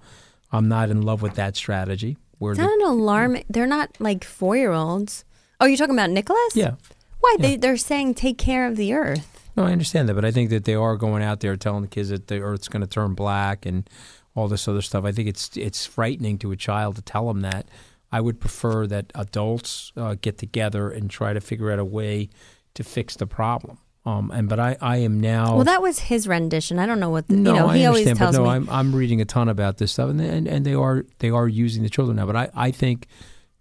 [0.49, 2.15] I'm not in love with that strategy.
[2.37, 5.25] Where it's the, not an alarm they're not like four year olds
[5.59, 6.75] oh you're talking about nicholas yeah,
[7.19, 10.31] why they, they're saying take care of the earth No, I understand that, but I
[10.31, 12.87] think that they are going out there telling the kids that the Earth's going to
[12.87, 13.87] turn black and
[14.33, 15.03] all this other stuff.
[15.03, 17.67] I think it's it's frightening to a child to tell them that.
[18.11, 22.29] I would prefer that adults uh, get together and try to figure out a way
[22.73, 23.77] to fix the problem.
[24.03, 25.55] Um, and but I, I am now.
[25.55, 26.79] Well, that was his rendition.
[26.79, 27.67] I don't know what the, no, you know.
[27.67, 28.55] I He always understand, tells but no, me.
[28.55, 31.47] I'm I'm reading a ton about this stuff, and and, and they are they are
[31.47, 32.25] using the children now.
[32.25, 33.07] But I, I think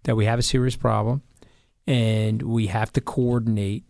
[0.03, 1.21] that we have a serious problem,
[1.85, 3.83] and we have to coordinate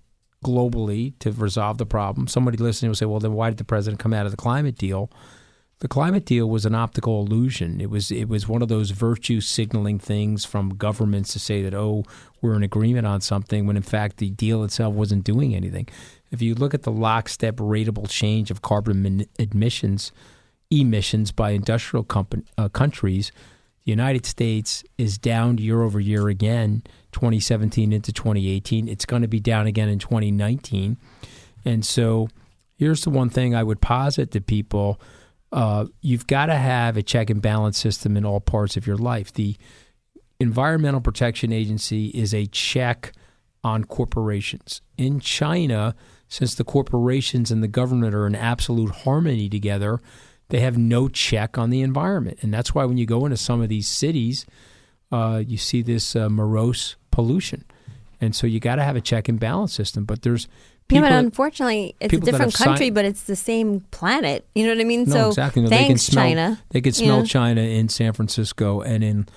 [0.43, 2.27] globally to resolve the problem.
[2.27, 4.77] Somebody listening will say, "Well, then why did the president come out of the climate
[4.77, 5.09] deal?"
[5.81, 7.81] The climate deal was an optical illusion.
[7.81, 11.73] It was it was one of those virtue signaling things from governments to say that
[11.73, 12.03] oh
[12.39, 15.87] we're in agreement on something when in fact the deal itself wasn't doing anything.
[16.29, 20.11] If you look at the lockstep rateable change of carbon emissions
[20.69, 23.31] emissions by industrial company, uh, countries,
[23.83, 28.87] the United States is down year over year again, 2017 into 2018.
[28.87, 30.97] It's going to be down again in 2019.
[31.65, 32.29] And so
[32.77, 35.01] here's the one thing I would posit to people
[35.51, 38.97] uh, you've got to have a check and balance system in all parts of your
[38.97, 39.33] life.
[39.33, 39.57] The
[40.39, 43.13] Environmental Protection Agency is a check
[43.63, 44.81] on corporations.
[44.97, 45.95] In China,
[46.27, 49.99] since the corporations and the government are in absolute harmony together,
[50.49, 52.39] they have no check on the environment.
[52.41, 54.45] And that's why when you go into some of these cities,
[55.11, 57.65] uh, you see this uh, morose pollution.
[58.19, 60.05] And so you got to have a check and balance system.
[60.05, 60.47] But there's
[60.91, 64.45] yeah, people, but unfortunately, it's a different country, signed- but it's the same planet.
[64.55, 65.03] You know what I mean?
[65.05, 65.61] No, so exactly.
[65.63, 66.59] No, thanks, they can smell, China.
[66.69, 67.25] They can smell know?
[67.25, 69.27] China in San Francisco and in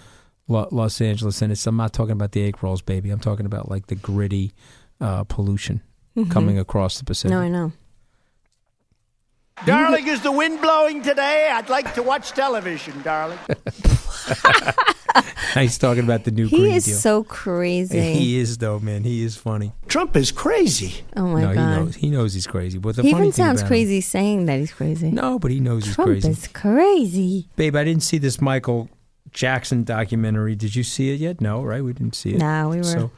[0.48, 1.40] Lo- Los Angeles.
[1.42, 3.10] And it's, I'm not talking about the egg rolls, baby.
[3.10, 4.52] I'm talking about like the gritty
[5.00, 5.82] uh, pollution
[6.16, 6.30] Mhm.
[6.30, 7.30] coming across the Pacific.
[7.32, 7.72] No, I know.
[9.66, 11.48] Darling, is the wind blowing today?
[11.52, 13.38] I'd like to watch television, darling.
[15.54, 16.96] He's talking about the new He Green is Deal.
[16.96, 18.12] so crazy.
[18.14, 19.04] He is though, man.
[19.04, 19.72] He is funny.
[19.86, 21.04] Trump is crazy.
[21.16, 21.76] Oh my no, he god.
[21.78, 21.94] knows.
[21.96, 22.78] He knows he's crazy.
[22.78, 25.10] But the he funny even thing sounds about him- crazy saying that he's crazy.
[25.10, 26.20] No, but he knows he's crazy.
[26.22, 27.48] Trump is crazy.
[27.56, 28.88] Babe, I didn't see this Michael
[29.30, 30.54] Jackson documentary.
[30.56, 31.40] Did you see it yet?
[31.40, 31.82] No, right?
[31.84, 32.38] We didn't see it.
[32.38, 33.10] No, we were So,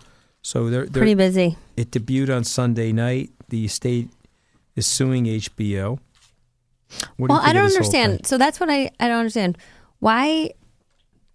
[0.42, 1.56] so they're, they're pretty busy.
[1.76, 3.30] It debuted on Sunday night.
[3.48, 4.10] The state
[4.74, 5.98] is suing HBO.
[7.16, 8.26] What do well, you think I don't of this whole understand.
[8.26, 9.58] So that's what I I don't understand.
[9.98, 10.50] Why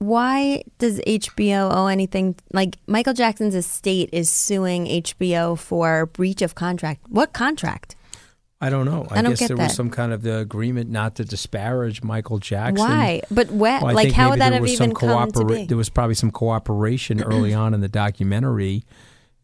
[0.01, 2.35] why does HBO owe anything?
[2.51, 7.01] Like Michael Jackson's estate is suing HBO for breach of contract.
[7.07, 7.95] What contract?
[8.59, 9.05] I don't know.
[9.11, 9.63] I, I don't guess get there that.
[9.67, 12.83] was some kind of the agreement not to disparage Michael Jackson.
[12.87, 13.21] Why?
[13.29, 15.65] But whe- Well, like how would that have was some even come to be?
[15.65, 18.83] There was probably some cooperation early on in the documentary,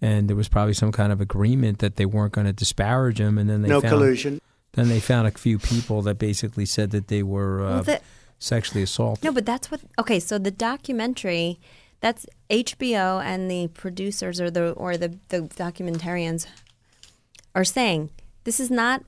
[0.02, 3.38] and there was probably some kind of agreement that they weren't going to disparage him.
[3.38, 4.42] And then they No found, collusion.
[4.74, 8.02] Then they found a few people that basically said that they were uh, Well, the-
[8.40, 9.24] sexually assaulted.
[9.24, 9.82] No, but that's what.
[10.00, 11.60] Okay, so the documentary,
[12.02, 16.48] that's HBO and the producers or the or the the documentarians
[17.56, 18.12] are saying
[18.44, 19.04] this is not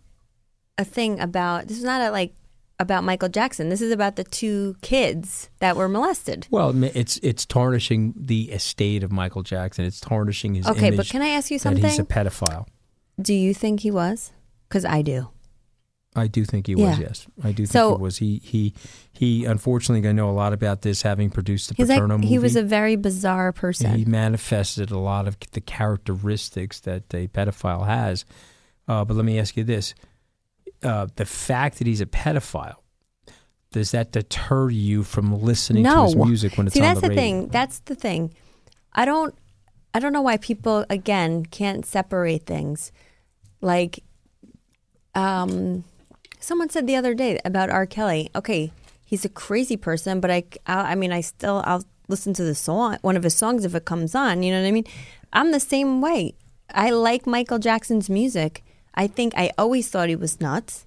[0.78, 1.68] a thing about.
[1.68, 2.34] This is not a like
[2.80, 3.70] about Michael Jackson.
[3.70, 6.48] This is about the two kids that were molested.
[6.50, 9.86] Well, it's it's tarnishing the estate of Michael Jackson.
[9.86, 12.68] It's tarnishing his Okay, but can I ask you that he's a pedophile.
[13.22, 14.32] Do you think he was?
[14.68, 15.30] Because I do.
[16.15, 16.98] I do think he was.
[16.98, 17.08] Yeah.
[17.08, 18.17] Yes, I do think So- he was.
[18.17, 18.74] He he
[19.12, 19.45] he.
[19.45, 22.28] Unfortunately, I know a lot about this, having produced the Paterno like movie.
[22.28, 23.95] he was a very bizarre person.
[23.95, 28.26] He manifested a lot of the characteristics that a pedophile has.
[28.88, 29.93] Uh, but let me ask you this:
[30.84, 32.78] uh, the fact that he's a pedophile
[33.72, 37.10] does that deter you from listening to his music when it's See, on that's the
[37.10, 37.48] the, thing.
[37.50, 38.34] That's the thing.
[38.93, 39.36] I don't.
[39.93, 42.91] I don't know why people again can't separate things.
[43.62, 44.04] Like,
[45.15, 45.84] um,
[46.39, 47.86] someone said the other day about R.
[47.86, 48.30] Kelly.
[48.36, 48.71] Okay,
[49.06, 52.56] he's a crazy person, but I, I, I mean, I still, I'll listen to the
[52.56, 54.43] song, one of his songs if it comes on.
[54.43, 54.86] You know what I mean?
[55.34, 56.34] I'm the same way.
[56.73, 58.63] I like Michael Jackson's music.
[58.95, 60.86] I think I always thought he was nuts,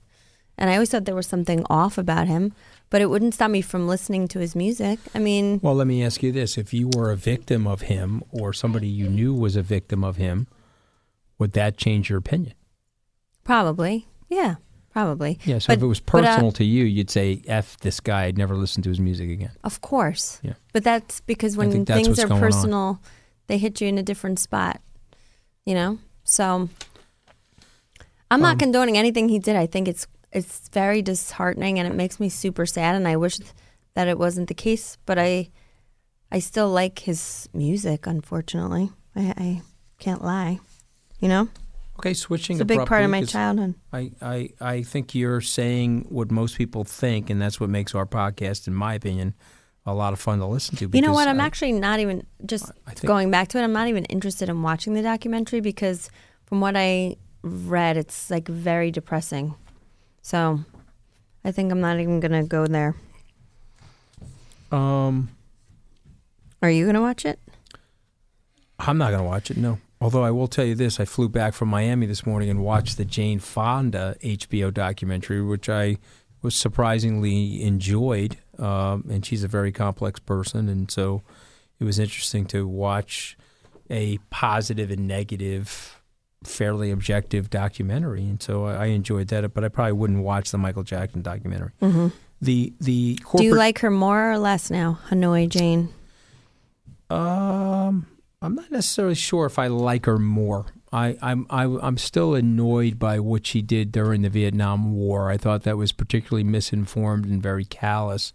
[0.59, 2.53] and I always thought there was something off about him.
[2.91, 4.99] But it wouldn't stop me from listening to his music.
[5.15, 8.23] I mean, Well, let me ask you this: If you were a victim of him,
[8.31, 10.47] or somebody you knew was a victim of him,
[11.39, 12.55] would that change your opinion?
[13.45, 14.57] probably, yeah,
[14.93, 15.39] probably.
[15.45, 15.59] Yeah.
[15.59, 18.25] So But- if it was but, uh, personal to you, you'd say, "F this guy."
[18.25, 19.51] I'd never listen to his music again.
[19.65, 20.39] Of course.
[20.43, 20.55] Yeah.
[20.73, 22.49] But that's because when that's things are going on.
[22.51, 23.01] personal,
[23.49, 24.81] they hit you in a different spot.
[25.67, 25.99] You know?
[26.25, 26.69] So
[28.31, 29.57] I'm not Um, condoning anything he did.
[29.57, 33.39] I think it's it's very disheartening and it makes me super sad and I wish
[33.95, 35.51] that it wasn't the case, but I
[36.31, 38.91] I still like his music, unfortunately.
[39.15, 39.63] I, I
[39.99, 40.61] can't lie.
[41.21, 41.49] You know?
[42.03, 42.57] Okay, switching.
[42.57, 43.77] It's a big part of my childhood.
[43.93, 48.07] I, I, I think you're saying what most people think, and that's what makes our
[48.07, 49.35] podcast, in my opinion,
[49.87, 50.91] a lot of fun to listen to.
[50.93, 51.29] You know what?
[51.29, 53.63] I'm I- actually not even just think- going back to it.
[53.63, 56.11] I'm not even interested in watching the documentary because
[56.47, 57.97] from what I read.
[57.97, 59.55] It's like very depressing.
[60.23, 60.61] So
[61.45, 62.97] I think I'm not even gonna go there.
[64.73, 65.29] Um,
[66.63, 67.39] Are you gonna watch it?
[68.79, 69.57] I'm not going to watch it.
[69.57, 69.79] No.
[70.03, 72.97] Although I will tell you this, I flew back from Miami this morning and watched
[72.97, 75.99] the Jane Fonda HBO documentary, which I
[76.43, 78.37] was surprisingly enjoyed.
[78.59, 81.23] Um, and she's a very complex person, and so
[81.79, 83.37] it was interesting to watch
[83.91, 86.03] a positive and negative,
[86.43, 88.25] fairly objective documentary.
[88.25, 91.71] And so I, I enjoyed that, but I probably wouldn't watch the Michael Jackson documentary.
[91.81, 92.09] Mm-hmm.
[92.41, 95.91] The the corporate, Do you like her more or less now, Hanoi Jane?
[97.09, 98.07] Um,
[98.43, 100.67] I'm not necessarily sure if I like her more.
[100.93, 105.31] I, I'm I, I'm still annoyed by what she did during the Vietnam War.
[105.31, 108.33] I thought that was particularly misinformed and very callous,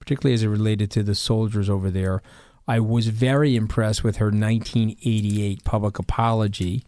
[0.00, 2.22] particularly as it related to the soldiers over there.
[2.66, 6.82] I was very impressed with her 1988 public apology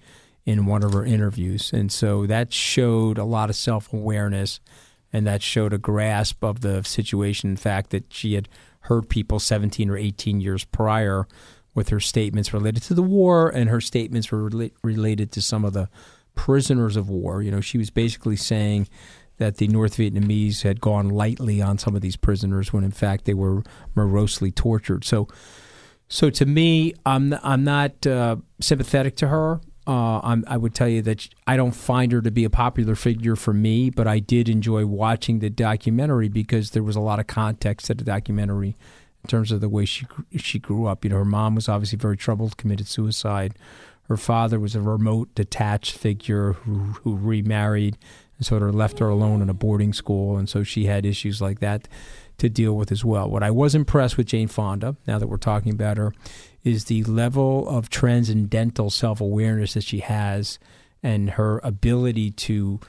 [0.46, 4.60] in one of her interviews, and so that showed a lot of self awareness,
[5.12, 7.50] and that showed a grasp of the situation.
[7.50, 8.48] In fact, that she had
[8.86, 11.26] hurt people 17 or 18 years prior
[11.74, 15.64] with her statements related to the war, and her statements were rela- related to some
[15.64, 15.88] of the
[16.34, 17.42] prisoners of war.
[17.42, 18.88] You know, she was basically saying
[19.38, 23.24] that the North Vietnamese had gone lightly on some of these prisoners when in fact
[23.24, 23.62] they were
[23.94, 25.04] morosely tortured.
[25.04, 25.28] So,
[26.08, 29.60] so to me, I'm I'm not uh, sympathetic to her.
[29.84, 33.34] Uh, I would tell you that I don't find her to be a popular figure
[33.34, 37.26] for me, but I did enjoy watching the documentary because there was a lot of
[37.26, 38.76] context to the documentary
[39.24, 40.06] in terms of the way she
[40.36, 41.04] she grew up.
[41.04, 43.54] You know, her mom was obviously very troubled, committed suicide.
[44.08, 47.96] Her father was a remote, detached figure who who remarried
[48.38, 51.40] and sort of left her alone in a boarding school, and so she had issues
[51.40, 51.88] like that
[52.38, 53.30] to deal with as well.
[53.30, 56.12] What I was impressed with Jane Fonda, now that we're talking about her,
[56.64, 60.58] is the level of transcendental self awareness that she has
[61.02, 62.80] and her ability to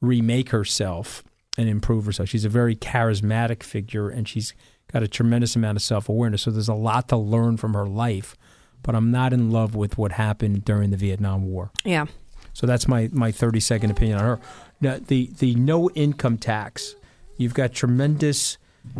[0.00, 1.24] remake herself
[1.56, 2.28] and improve herself.
[2.28, 4.54] She's a very charismatic figure and she's
[4.92, 6.42] got a tremendous amount of self awareness.
[6.42, 8.36] So there's a lot to learn from her life,
[8.82, 11.70] but I'm not in love with what happened during the Vietnam War.
[11.84, 12.06] Yeah.
[12.52, 14.40] So that's my, my 30 second opinion on her.
[14.80, 16.96] Now, the, the no income tax,
[17.36, 18.58] you've got tremendous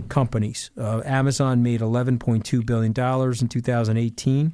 [0.08, 0.70] companies.
[0.78, 4.52] Uh, Amazon made $11.2 billion in 2018.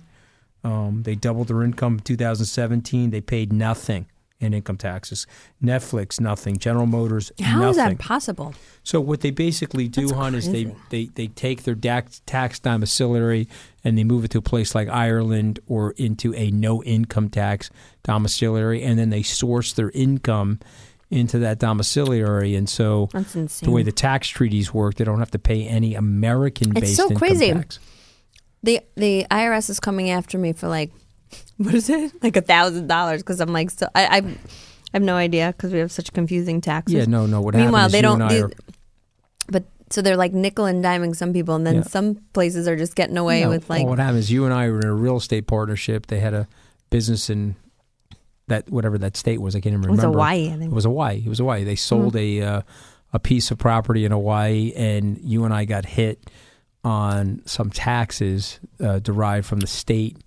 [0.62, 3.10] Um, they doubled their income in 2017.
[3.10, 4.06] They paid nothing
[4.44, 5.26] in income taxes.
[5.62, 6.56] Netflix, nothing.
[6.58, 7.70] General Motors, How nothing.
[7.70, 8.54] is that possible?
[8.82, 12.58] So what they basically do, That's hon, is they, they, they take their tax, tax
[12.60, 13.48] domiciliary
[13.82, 17.70] and they move it to a place like Ireland or into a no income tax
[18.02, 20.60] domiciliary, and then they source their income
[21.10, 22.54] into that domiciliary.
[22.54, 25.94] And so That's the way the tax treaties work, they don't have to pay any
[25.94, 27.52] American based It's so crazy.
[27.52, 27.78] tax.
[28.62, 30.90] The the IRS is coming after me for like,
[31.56, 32.22] what is it?
[32.22, 34.26] Like a thousand dollars because I'm like, so I, I I
[34.94, 36.94] have no idea because we have such confusing taxes.
[36.94, 37.40] Yeah, no, no.
[37.40, 38.26] What Meanwhile, they don't.
[38.28, 38.50] They, are-
[39.48, 41.82] but so they're like nickel and diming some people, and then Yeah.
[41.82, 44.30] some places are just getting away No, with like well, what happens?
[44.30, 46.06] you and I were in a real estate partnership.
[46.06, 46.48] They had a
[46.90, 47.56] business in
[48.48, 49.54] that whatever that state was.
[49.56, 50.04] I can't even remember.
[50.04, 50.14] It was.
[50.14, 50.60] Hawaii, I think.
[50.62, 50.72] Mm-hmm.
[50.72, 51.22] It was Hawaii.
[51.24, 51.64] It was Hawaii.
[51.64, 52.62] They sold a uh,
[53.12, 56.30] a piece of property in Hawaii, and you and I got hit
[56.84, 60.18] on some taxes uh, derived from the state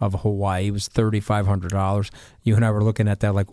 [0.00, 0.68] of Hawaii.
[0.68, 2.10] It was thirty five hundred dollars.
[2.42, 3.48] You and I were looking at that like,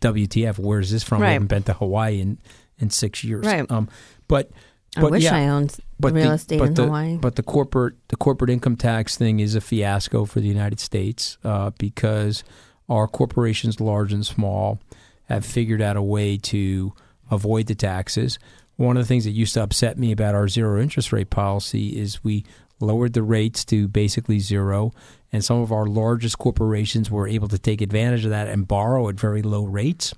[0.00, 0.58] WTF?
[0.58, 1.22] Where is this from?
[1.22, 1.32] Right.
[1.32, 2.38] haven't been to Hawaii in
[2.78, 3.46] in six years.
[3.46, 3.70] Right.
[3.70, 3.88] Um,
[4.28, 4.50] but
[4.96, 7.16] I wish yeah, I owned but real the, estate but in the, Hawaii.
[7.16, 11.38] But the corporate the corporate income tax thing is a fiasco for the United States
[11.44, 12.42] uh, because
[12.88, 14.80] our corporations, large and small,
[15.24, 16.92] have figured out a way to
[17.30, 18.38] avoid the taxes.
[18.76, 22.00] One of the things that used to upset me about our zero interest rate policy
[22.00, 22.44] is we
[22.80, 24.92] lowered the rates to basically zero,
[25.32, 29.08] and some of our largest corporations were able to take advantage of that and borrow
[29.08, 30.14] at very low rates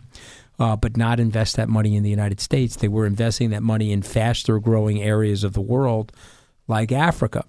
[0.59, 2.77] uh, but not invest that money in the United States.
[2.77, 6.13] They were investing that money in faster growing areas of the world
[6.69, 7.45] like Africa.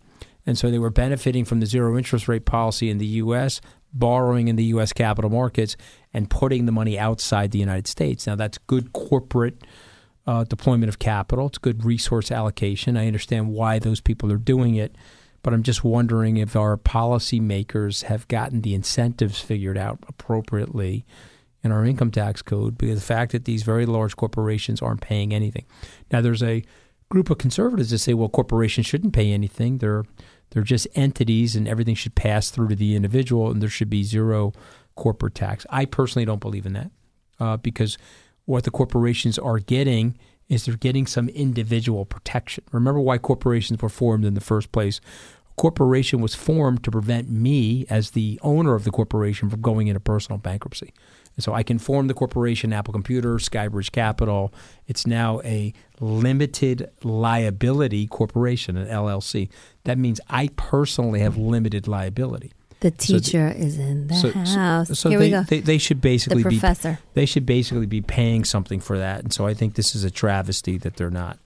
[0.47, 3.61] And so they were benefiting from the zero interest rate policy in the U.S.,
[3.93, 4.91] borrowing in the U.S.
[4.91, 5.77] capital markets,
[6.13, 8.25] and putting the money outside the United States.
[8.25, 9.61] Now, that's good corporate
[10.25, 12.97] uh, deployment of capital, it's good resource allocation.
[12.97, 14.95] I understand why those people are doing it.
[15.41, 21.05] But I'm just wondering if our policymakers have gotten the incentives figured out appropriately
[21.63, 25.33] in our income tax code because the fact that these very large corporations aren't paying
[25.33, 25.65] anything.
[26.11, 26.63] Now there's a
[27.09, 29.79] group of conservatives that say, well, corporations shouldn't pay anything.
[29.79, 30.03] They're
[30.51, 34.03] they're just entities and everything should pass through to the individual and there should be
[34.03, 34.53] zero
[34.95, 35.65] corporate tax.
[35.69, 36.91] I personally don't believe in that
[37.39, 37.97] uh, because
[38.45, 40.17] what the corporations are getting
[40.49, 42.63] is they're getting some individual protection.
[42.71, 44.99] Remember why corporations were formed in the first place.
[45.49, 49.87] A corporation was formed to prevent me, as the owner of the corporation, from going
[49.87, 50.93] into personal bankruptcy.
[51.35, 54.53] And so I can form the corporation, Apple Computer, Skybridge Capital.
[54.87, 59.49] It's now a limited liability corporation, an LLC.
[59.85, 62.51] That means I personally have limited liability.
[62.83, 64.99] The So teacher is in the so, so- house.
[64.99, 65.43] so Here they, we go.
[65.43, 66.99] They, they should basically the be professor.
[67.13, 69.21] they should basically be paying something for that.
[69.23, 71.39] And so I think this is a travesty that they're not.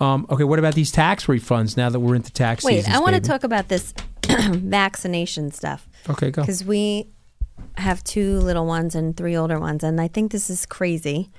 [0.00, 2.92] Um, okay, what about these tax refunds now that we're into tax Wait, season?
[2.92, 3.94] I want to talk about this
[4.26, 5.88] vaccination stuff.
[6.08, 6.42] Okay, go.
[6.42, 7.08] Because we
[7.76, 11.30] have two little ones and three older ones, and I think this is crazy.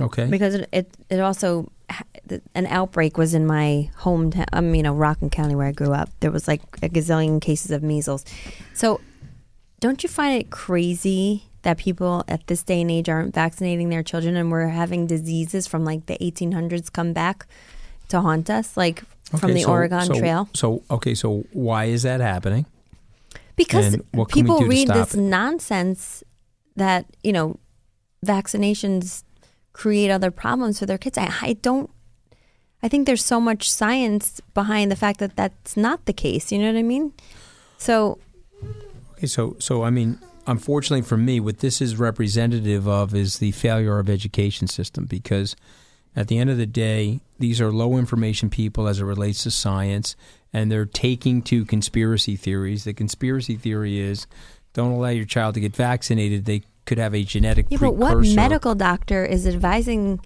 [0.00, 0.26] Okay.
[0.26, 1.70] Because it it, it also
[2.54, 4.46] an outbreak was in my hometown.
[4.52, 6.08] Um, you know, Rockland County where I grew up.
[6.20, 8.24] There was like a gazillion cases of measles.
[8.74, 9.00] So,
[9.80, 14.02] don't you find it crazy that people at this day and age aren't vaccinating their
[14.02, 17.46] children, and we're having diseases from like the 1800s come back
[18.08, 19.02] to haunt us, like
[19.38, 20.48] from the so- Oregon so- Trail?
[20.54, 22.66] So, okay, so why is that happening?
[23.56, 25.20] Because And what can we people read this it?
[25.20, 26.24] nonsense
[26.74, 27.58] that you know
[28.24, 29.24] vaccinations
[29.72, 31.18] create other problems for their kids.
[31.18, 31.90] I, I don't.
[32.82, 36.50] I think there's so much science behind the fact that that's not the case.
[36.50, 37.12] You know what I mean?
[37.78, 38.18] So
[39.22, 40.18] Okay, so so I mean,
[40.48, 45.54] unfortunately for me, what this is representative of is the failure of education system because
[46.16, 49.52] at the end of the day, these are low information people as it relates to
[49.52, 50.16] science,
[50.52, 52.82] and they're taking to conspiracy theories.
[52.82, 54.26] The conspiracy theory is
[54.72, 58.18] don't allow your child to get vaccinated; they could have a genetic yeah, but what
[58.18, 60.20] medical doctor is advising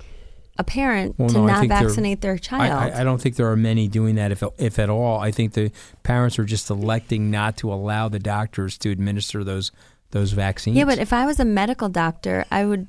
[0.58, 2.72] a parent Well, to no, not there- vaccinate their child?
[2.94, 5.20] I, I don't think there are many doing that, if if at all.
[5.20, 5.70] I think the
[6.02, 9.70] parents are just electing not to allow the doctors to administer those
[10.12, 10.76] those vaccines.
[10.76, 12.86] Yeah, but if I was a medical doctor, I would.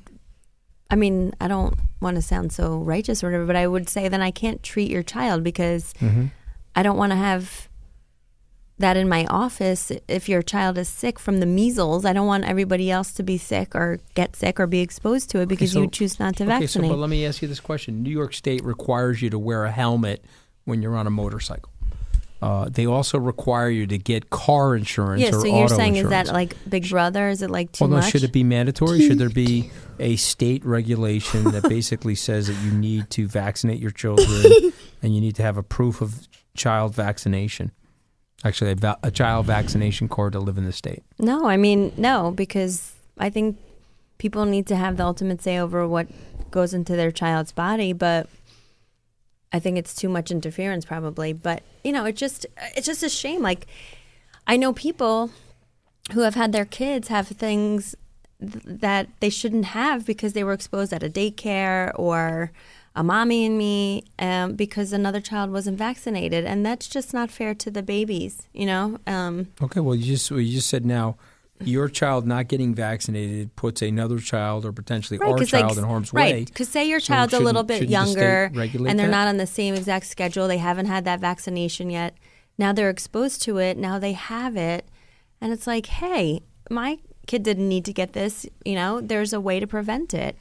[0.90, 4.08] I mean, I don't want to sound so righteous or whatever, but I would say
[4.08, 6.30] then I can't treat your child because Mhm.
[6.74, 7.67] I don't want to have
[8.78, 9.92] that in my office.
[10.08, 13.38] If your child is sick from the measles, I don't want everybody else to be
[13.38, 16.44] sick or get sick or be exposed to it because so- you choose not to
[16.44, 16.88] okay, vaccinate.
[16.88, 19.64] so but let me ask you this question: New York State requires you to wear
[19.64, 20.24] a helmet
[20.64, 21.72] when you're on a motorcycle.
[22.40, 25.20] Uh, they also require you to get car insurance.
[25.20, 26.28] yeah, or so you're saying insurance.
[26.28, 27.28] is that like Big Brother?
[27.28, 28.12] Is it like too well, no, much?
[28.12, 29.00] should it be mandatory?
[29.00, 33.90] should there be a state regulation that basically says that you need to vaccinate your
[33.90, 34.72] children
[35.02, 37.72] and you need to have a proof of child vaccination?
[38.44, 41.02] Actually, a, va- a child vaccination card to live in the state.
[41.18, 43.58] No, I mean no, because I think
[44.18, 46.08] people need to have the ultimate say over what
[46.50, 48.28] goes into their child's body, but
[49.52, 51.32] I think it's too much interference probably.
[51.32, 53.42] But you know, it just it's just a shame.
[53.42, 53.66] Like
[54.46, 55.30] I know people
[56.12, 57.94] who have had their kids have things
[58.40, 62.52] th- that they shouldn't have because they were exposed at a daycare or
[62.98, 67.54] a mommy and me um, because another child wasn't vaccinated, and that's just not fair
[67.54, 68.34] to the babies.
[68.52, 68.98] You know.
[69.06, 71.16] Um, Okay, well, you just well, you just said now
[71.64, 75.84] your child not getting vaccinated puts another child or potentially our 'cause, child like, in
[75.84, 76.44] harm's right, way.
[76.44, 79.10] Because say your So child's a little bit shouldn't the younger and they're that?
[79.10, 82.14] not on the same exact schedule, they haven't had that vaccination yet.
[82.58, 83.76] Now they're exposed to it.
[83.76, 84.88] Now they have it,
[85.40, 88.46] and it's like, hey, my kid didn't need to get this.
[88.64, 90.36] You know, there's a way to prevent it,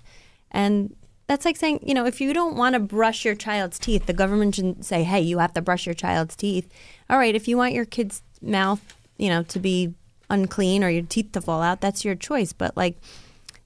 [0.51, 0.95] and
[1.27, 4.13] that's like saying, you know, if you don't want to brush your child's teeth, the
[4.13, 6.71] government shouldn't say, hey, you have to brush your child's teeth.
[7.09, 9.93] All right, if you want your kid's mouth, you know, to be
[10.29, 12.53] unclean or your teeth to fall out, that's your choice.
[12.53, 12.97] But like,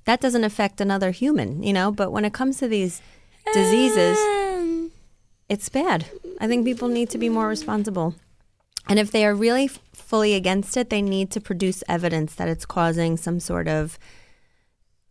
[0.05, 1.91] that doesn't affect another human, you know.
[1.91, 3.01] But when it comes to these
[3.53, 4.91] diseases, um.
[5.47, 6.07] it's bad.
[6.39, 8.16] I think people need to be more responsible.
[8.88, 12.49] And if they are really f- fully against it, they need to produce evidence that
[12.49, 13.99] it's causing some sort of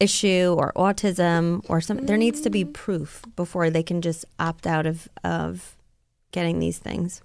[0.01, 4.67] issue or autism or some there needs to be proof before they can just opt
[4.67, 5.77] out of of
[6.33, 7.21] getting these things.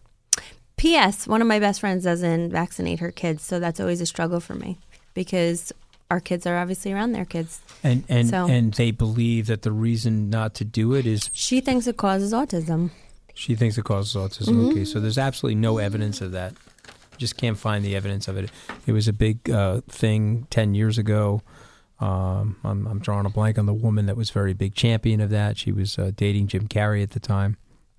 [0.77, 4.39] PS, one of my best friends doesn't vaccinate her kids, so that's always a struggle
[4.41, 4.77] for me
[5.13, 5.71] because
[6.11, 7.61] our kids are obviously around their kids.
[7.83, 11.61] And and So- and they believe that the reason not to do it is She
[11.61, 12.91] thinks it causes autism.
[13.33, 14.53] she thinks it causes autism.
[14.55, 14.71] Mhm.
[14.71, 16.53] Okay, so there's absolutely no evidence of that.
[17.17, 18.49] Just can't find the evidence of it.
[18.85, 21.41] It was a big uh, thing ten years ago.
[21.99, 25.29] Um, I'm, I'm drawing a blank on the woman that was very big champion of
[25.29, 25.57] that.
[25.57, 27.57] She was uh, dating Jim Carrey at the time.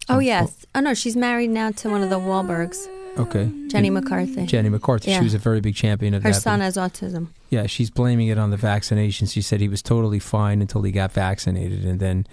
[0.09, 0.67] Oh yes.
[0.75, 2.87] Oh no, she's married now to one of the Wahlbergs,
[3.19, 4.47] Okay, Jenny McCarthy.
[4.47, 5.11] Jenny McCarthy.
[5.11, 5.19] Yeah.
[5.19, 6.35] She was a very big champion of Her that.
[6.35, 7.29] Her son has autism.
[7.49, 9.33] Yeah, she's blaming it on the vaccinations.
[9.33, 12.27] She said he was totally fine until he got vaccinated, and then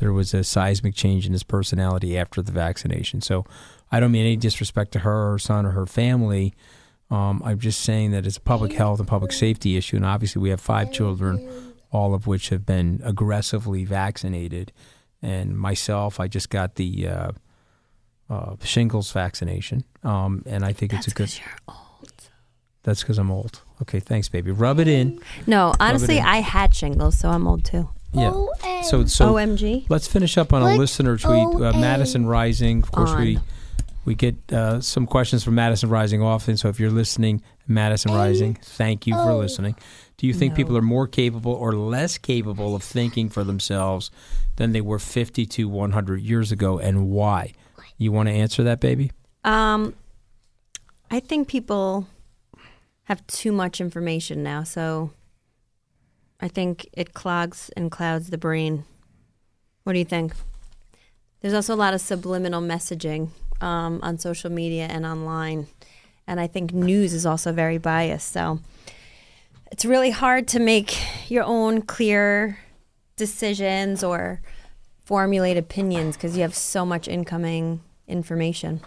[0.00, 3.20] there was a seismic change in his personality after the vaccination.
[3.20, 3.44] So
[3.92, 6.54] I don't mean any disrespect to her, her son, or her family.
[7.10, 10.40] Um, I'm just saying that it's a public health and public safety issue, and obviously
[10.40, 14.72] we have five children, all of which have been aggressively vaccinated.
[15.22, 17.32] And myself, I just got the uh,
[18.30, 21.36] uh, shingles vaccination, um, and I think it's a good.
[21.36, 22.12] you're old.
[22.84, 23.60] That's because I'm old.
[23.82, 24.52] Okay, thanks, baby.
[24.52, 25.20] Rub it in.
[25.46, 26.24] No, honestly, in.
[26.24, 27.88] I had shingles, so I'm old too.
[28.12, 28.30] Yeah.
[28.82, 29.86] So so OMG.
[29.90, 30.78] let's finish up on a What?
[30.78, 31.54] listener tweet.
[31.62, 32.82] Uh, Madison Rising.
[32.82, 33.20] Of course, On.
[33.20, 33.38] we
[34.14, 36.56] get uh, some questions from Madison Rising often.
[36.56, 39.76] So if you're listening, Madison Rising, thank you for listening.
[40.16, 44.10] Do you think people are more capable or less capable of thinking for themselves
[44.56, 47.52] than they were 50 to 100 years ago, and why?
[47.96, 49.12] You want to answer that, baby?
[49.44, 49.94] Um,
[51.10, 52.06] I think people
[53.04, 55.10] have too much information now, so
[56.40, 58.84] I think it clogs and clouds the brain.
[59.84, 60.34] What do you think?
[61.40, 63.30] There's also a lot of subliminal messaging
[63.60, 65.66] um, on social media and online,
[66.26, 68.32] and I think news is also very biased.
[68.32, 68.60] So
[69.72, 70.98] it's really hard to make
[71.30, 72.58] your own clear
[73.16, 74.40] decisions or
[75.04, 78.80] formulate opinions because you have so much incoming information.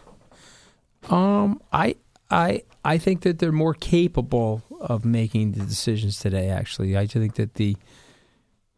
[1.09, 1.95] Um, I
[2.29, 6.49] I I think that they're more capable of making the decisions today.
[6.49, 7.77] Actually, I think that the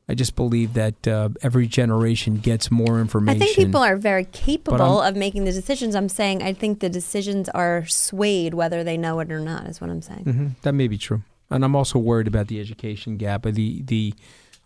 [0.08, 3.42] I just believe that uh, every generation gets more information.
[3.42, 5.96] I think people are very capable of making the decisions.
[5.96, 9.66] I'm saying I think the decisions are swayed whether they know it or not.
[9.66, 10.26] Is what I'm saying.
[10.26, 13.44] Mhm, that may be true, and I'm also worried about the education gap.
[13.44, 14.14] The the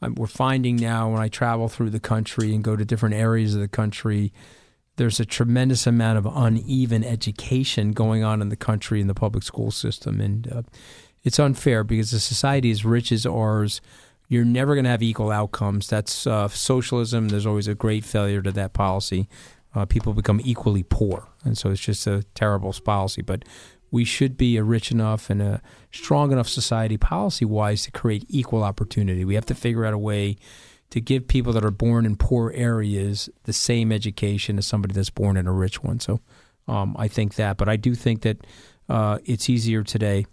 [0.02, 3.56] um, we're finding now when I travel through the country and go to different areas
[3.56, 4.34] of the country,
[4.98, 9.44] there's a tremendous amount of uneven education going on in the country in the public
[9.46, 10.62] school system, and uh,
[11.24, 13.80] it's unfair because a society as rich as ours.
[14.30, 15.88] You're never going to have equal outcomes.
[15.88, 17.30] That's uh, socialism.
[17.30, 19.28] There's always a great failure to that policy.
[19.76, 23.22] Uh, people become equally poor, and so it's just a terrible policy.
[23.22, 23.44] But
[23.92, 25.62] we should be a rich enough and a
[25.92, 29.26] strong enough society, policy wise, to create equal opportunity.
[29.26, 30.38] We have to figure out a way
[30.92, 35.10] to give people that are born in poor areas the same education as somebody that's
[35.10, 36.00] born in a rich one.
[36.00, 36.20] So
[36.68, 38.46] um, I think that, but I do think that
[38.88, 40.26] uh, it's easier today.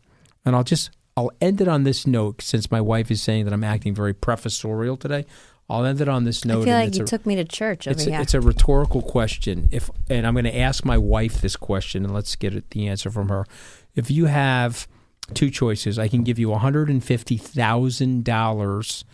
[0.45, 3.55] And I'll just I'll end it on this note since my wife is saying that
[3.55, 5.25] I'm acting very professorial today.
[5.69, 6.62] I'll end it on this note.
[6.62, 9.69] I feel like you a- took me to church it's a, it's a rhetorical question.
[9.73, 13.11] If and I'm going to ask my wife this question, and let's get the answer
[13.11, 13.47] from her.
[13.95, 14.87] If you have
[15.35, 19.05] two choices, I can give you 150 thousand dollars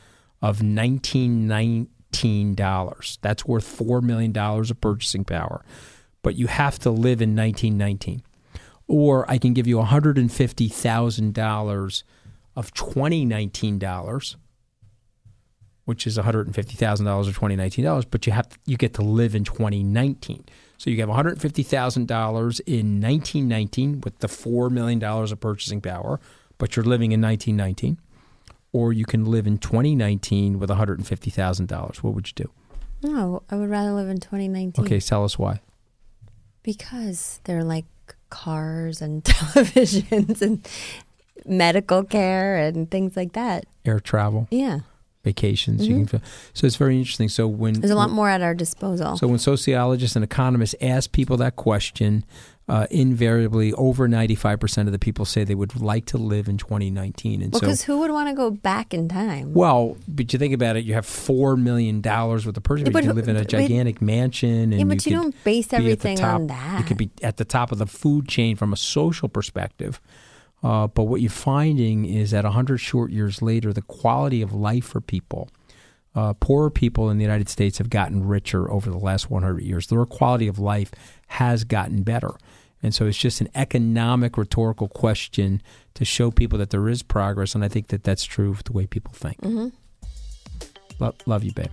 [0.42, 3.18] of 1919 dollars.
[3.22, 5.64] That's worth four million dollars of purchasing power,
[6.22, 8.22] but you have to live in 1919.
[8.88, 12.04] Or I can give you 150 thousand dollars
[12.54, 14.36] of 2019 dollars
[15.84, 20.44] which is $150,000 or $2019, but you have you get to live in 2019.
[20.78, 26.20] So you have $150,000 in 1919 with the $4 million of purchasing power,
[26.58, 27.98] but you're living in 1919.
[28.72, 31.96] Or you can live in 2019 with $150,000.
[32.02, 32.50] What would you do?
[33.02, 34.84] no, I would rather live in 2019.
[34.84, 35.60] Okay, tell us why.
[36.62, 37.84] because they're like
[38.32, 40.66] cars and televisions and
[41.46, 43.66] medical care and things like that.
[43.84, 44.80] Air travel, Yeah,
[45.24, 45.86] vacations.
[45.86, 46.20] You can,
[46.52, 47.28] so it's very interesting.
[47.28, 49.16] So when there's a lot more at our disposal.
[49.16, 52.24] So when sociologists and economists ask people that question,
[52.68, 57.42] uh, invariably over 95% of the people say they would like to live in 2019.
[57.42, 59.52] And well, so, because who would want to go back in time?
[59.52, 62.88] well, but you think about it, you have $4 million worth of purchase.
[62.88, 64.72] Yeah, you can who- live in a but- gigantic mansion.
[64.72, 66.78] And Yeah, but you could don't base be at the everything on that.
[66.78, 70.00] You could be at the top of the food chain from a social perspective.
[70.62, 74.84] Uh, but what you're finding is that 100 short years later, the quality of life
[74.84, 75.48] for people,
[76.14, 79.86] uh, poorer people in the United States have gotten richer over the last 100 years.
[79.88, 80.92] Their quality of life
[81.28, 82.30] has gotten better.
[82.82, 85.62] And so it's just an economic rhetorical question
[85.94, 87.54] to show people that there is progress.
[87.54, 89.40] And I think that that's true of the way people think.
[89.42, 89.68] hmm
[90.98, 91.70] Lo- love you, babe.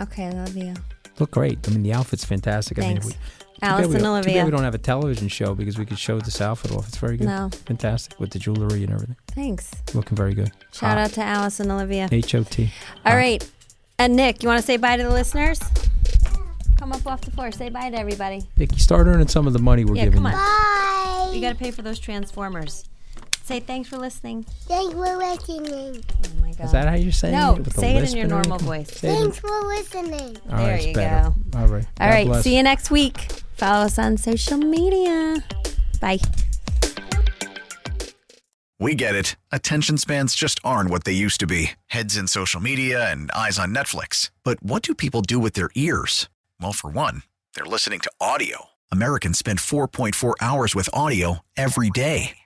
[0.00, 0.74] Okay, I love you.
[1.18, 1.66] Look great.
[1.68, 2.78] I mean, the outfit's fantastic.
[2.78, 3.06] I Thanks.
[3.06, 4.34] mean, we, Alice we and don't- Too Olivia.
[4.42, 6.88] bad we don't have a television show because we could show this outfit off.
[6.88, 7.26] It's very good.
[7.26, 7.48] No.
[7.66, 9.16] Fantastic with the jewelry and everything.
[9.28, 9.70] Thanks.
[9.94, 10.50] Looking very good.
[10.72, 11.02] Shout ah.
[11.02, 12.08] out to Alice and Olivia.
[12.10, 12.72] H O T.
[13.04, 13.10] Ah.
[13.10, 13.48] All right.
[13.98, 15.60] And Nick, you want to say bye to the listeners?
[16.76, 17.52] Come up off the floor.
[17.52, 18.42] Say bye to everybody.
[18.56, 20.36] Nick, you start earning some of the money we're yeah, giving come you.
[20.36, 21.34] on.
[21.34, 22.84] You got to pay for those transformers.
[23.44, 24.44] Say thanks for listening.
[24.66, 26.04] Thanks for listening.
[26.24, 26.64] Oh my god.
[26.64, 27.66] Is that how you're saying No, it?
[27.66, 28.88] No, say it in your normal voice.
[28.92, 30.36] Say it in- Thanks for listening.
[30.50, 31.30] All There right, you better.
[31.50, 31.58] go.
[31.58, 31.86] All right.
[32.00, 32.26] All God right.
[32.26, 32.44] bless.
[32.44, 33.20] See you next week.
[33.56, 35.42] Follow us on social media.
[36.00, 36.18] Bye.
[38.78, 39.36] We get it.
[39.52, 43.58] Attention spans just aren't what they used to be heads in social media and eyes
[43.58, 44.30] on Netflix.
[44.44, 46.28] But what do people do with their ears?
[46.60, 47.22] Well, for one,
[47.54, 48.66] they're listening to audio.
[48.90, 52.38] Americans spend 4.4 hours with audio every day.